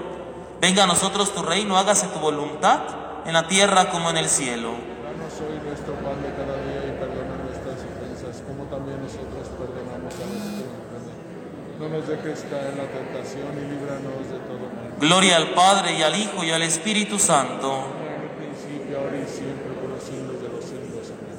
Venga 0.60 0.84
a 0.84 0.86
nosotros 0.86 1.32
tu 1.34 1.42
reino, 1.42 1.78
hágase 1.78 2.06
tu 2.08 2.18
voluntad 2.18 2.80
en 3.24 3.32
la 3.32 3.48
tierra 3.48 3.90
como 3.90 4.10
en 4.10 4.18
el 4.18 4.28
cielo. 4.28 4.72
Danos 4.72 5.32
hoy 5.40 5.58
nuestro 5.66 5.94
pan 5.94 6.20
de 6.22 6.34
cada 6.36 6.56
día 6.62 6.84
y 6.84 6.98
perdona 7.00 7.34
nuestras 7.44 7.80
ofensas, 7.80 8.42
como 8.46 8.64
también 8.64 9.00
nosotros 9.02 9.48
perdonamos 9.56 10.12
a 10.12 10.24
los 10.28 10.44
que 10.44 10.68
nos 10.68 10.76
ofenden. 10.84 11.78
No 11.80 11.88
nos 11.88 12.08
dejes 12.08 12.44
caer 12.50 12.72
en 12.72 12.78
la 12.78 12.92
tentación 12.92 13.56
y 13.56 13.72
líbranos 13.72 14.28
de 14.28 14.38
todo 14.44 14.68
mal. 14.68 14.94
Gloria 15.00 15.36
al 15.36 15.54
Padre 15.54 15.94
y 15.94 16.02
al 16.02 16.14
Hijo 16.14 16.44
y 16.44 16.50
al 16.50 16.62
Espíritu 16.62 17.18
Santo. 17.18 17.88
En 18.04 18.22
el 18.22 18.30
principio, 18.36 18.98
ahora 18.98 19.16
y 19.16 19.26
siempre, 19.26 19.72
por 19.80 19.90
los 19.90 20.02
siglos 20.02 20.42
de 20.42 20.48
los 20.48 20.64
siglos. 20.64 21.08
Amén. 21.08 21.38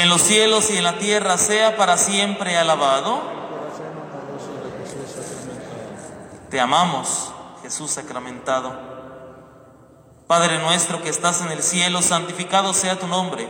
En 0.00 0.08
los 0.08 0.22
cielos 0.22 0.70
y 0.70 0.78
en 0.78 0.84
la 0.84 0.96
tierra 0.96 1.36
sea 1.36 1.76
para 1.76 1.98
siempre 1.98 2.56
alabado. 2.56 3.20
Te 6.48 6.58
amamos, 6.58 7.30
Jesús 7.60 7.90
sacramentado. 7.90 8.72
Padre 10.26 10.58
nuestro 10.58 11.02
que 11.02 11.10
estás 11.10 11.42
en 11.42 11.52
el 11.52 11.62
cielo, 11.62 12.00
santificado 12.00 12.72
sea 12.72 12.98
tu 12.98 13.08
nombre. 13.08 13.46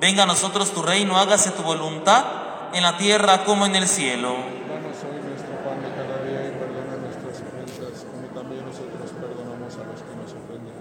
Venga 0.00 0.24
a 0.24 0.26
nosotros 0.26 0.72
tu 0.72 0.82
reino, 0.82 1.16
hágase 1.16 1.52
tu 1.52 1.62
voluntad 1.62 2.24
en 2.72 2.82
la 2.82 2.96
tierra 2.96 3.44
como 3.44 3.64
en 3.64 3.76
el 3.76 3.86
cielo. 3.86 4.30
Danos 4.30 4.98
hoy 4.98 5.22
nuestro 5.22 5.54
pan 5.62 5.80
de 5.80 5.90
cada 5.94 6.24
día 6.24 6.48
y 6.48 6.58
perdona 6.58 6.96
nuestras 7.06 7.38
ofensas, 7.38 8.04
como 8.10 8.26
también 8.34 8.66
nosotros 8.66 9.12
perdonamos 9.12 9.72
a 9.74 9.84
los 9.86 10.02
que 10.02 10.16
nos 10.18 10.32
ofenden. 10.42 10.74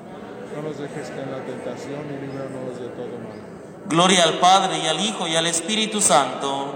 No 0.55 0.61
nos 0.64 0.80
dejes 0.80 1.09
caer 1.09 1.28
en 1.28 1.32
la 1.34 1.45
tentación 1.45 2.01
y 2.09 2.26
líbranos 2.26 2.80
de 2.80 2.88
todo 2.97 3.14
mal. 3.22 3.43
Gloria 3.88 4.24
al 4.24 4.40
Padre 4.40 4.80
y 4.80 4.88
al 4.88 5.00
Hijo 5.00 5.28
y 5.28 5.36
al 5.36 5.46
Espíritu 5.46 6.02
Santo. 6.02 6.74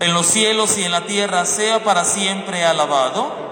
En 0.00 0.14
los 0.14 0.26
cielos 0.26 0.76
y 0.78 0.84
en 0.84 0.92
la 0.92 1.06
tierra 1.06 1.44
sea 1.46 1.82
para 1.82 2.04
siempre 2.04 2.64
alabado. 2.64 3.46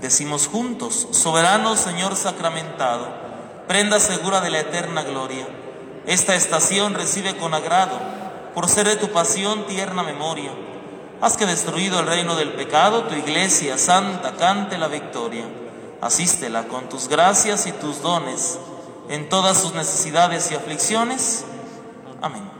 Decimos 0.00 0.48
juntos, 0.48 1.08
soberano 1.12 1.76
Señor 1.76 2.16
sacramentado, 2.16 3.06
prenda 3.68 4.00
segura 4.00 4.40
de 4.40 4.50
la 4.50 4.60
eterna 4.60 5.02
gloria. 5.02 5.46
Esta 6.06 6.34
estación 6.34 6.94
recibe 6.94 7.36
con 7.36 7.52
agrado, 7.52 7.98
por 8.54 8.68
ser 8.68 8.88
de 8.88 8.96
tu 8.96 9.10
pasión 9.10 9.66
tierna 9.66 10.02
memoria. 10.02 10.50
Haz 11.20 11.36
que 11.36 11.44
destruido 11.44 12.00
el 12.00 12.06
reino 12.06 12.34
del 12.34 12.54
pecado, 12.54 13.02
tu 13.04 13.14
iglesia 13.14 13.76
santa 13.76 14.32
cante 14.32 14.78
la 14.78 14.88
victoria. 14.88 15.44
Asístela 16.00 16.68
con 16.68 16.88
tus 16.88 17.08
gracias 17.08 17.66
y 17.66 17.72
tus 17.72 18.00
dones 18.00 18.58
en 19.08 19.28
todas 19.28 19.60
sus 19.60 19.74
necesidades 19.74 20.50
y 20.50 20.54
aflicciones. 20.54 21.44
Amén. 22.22 22.59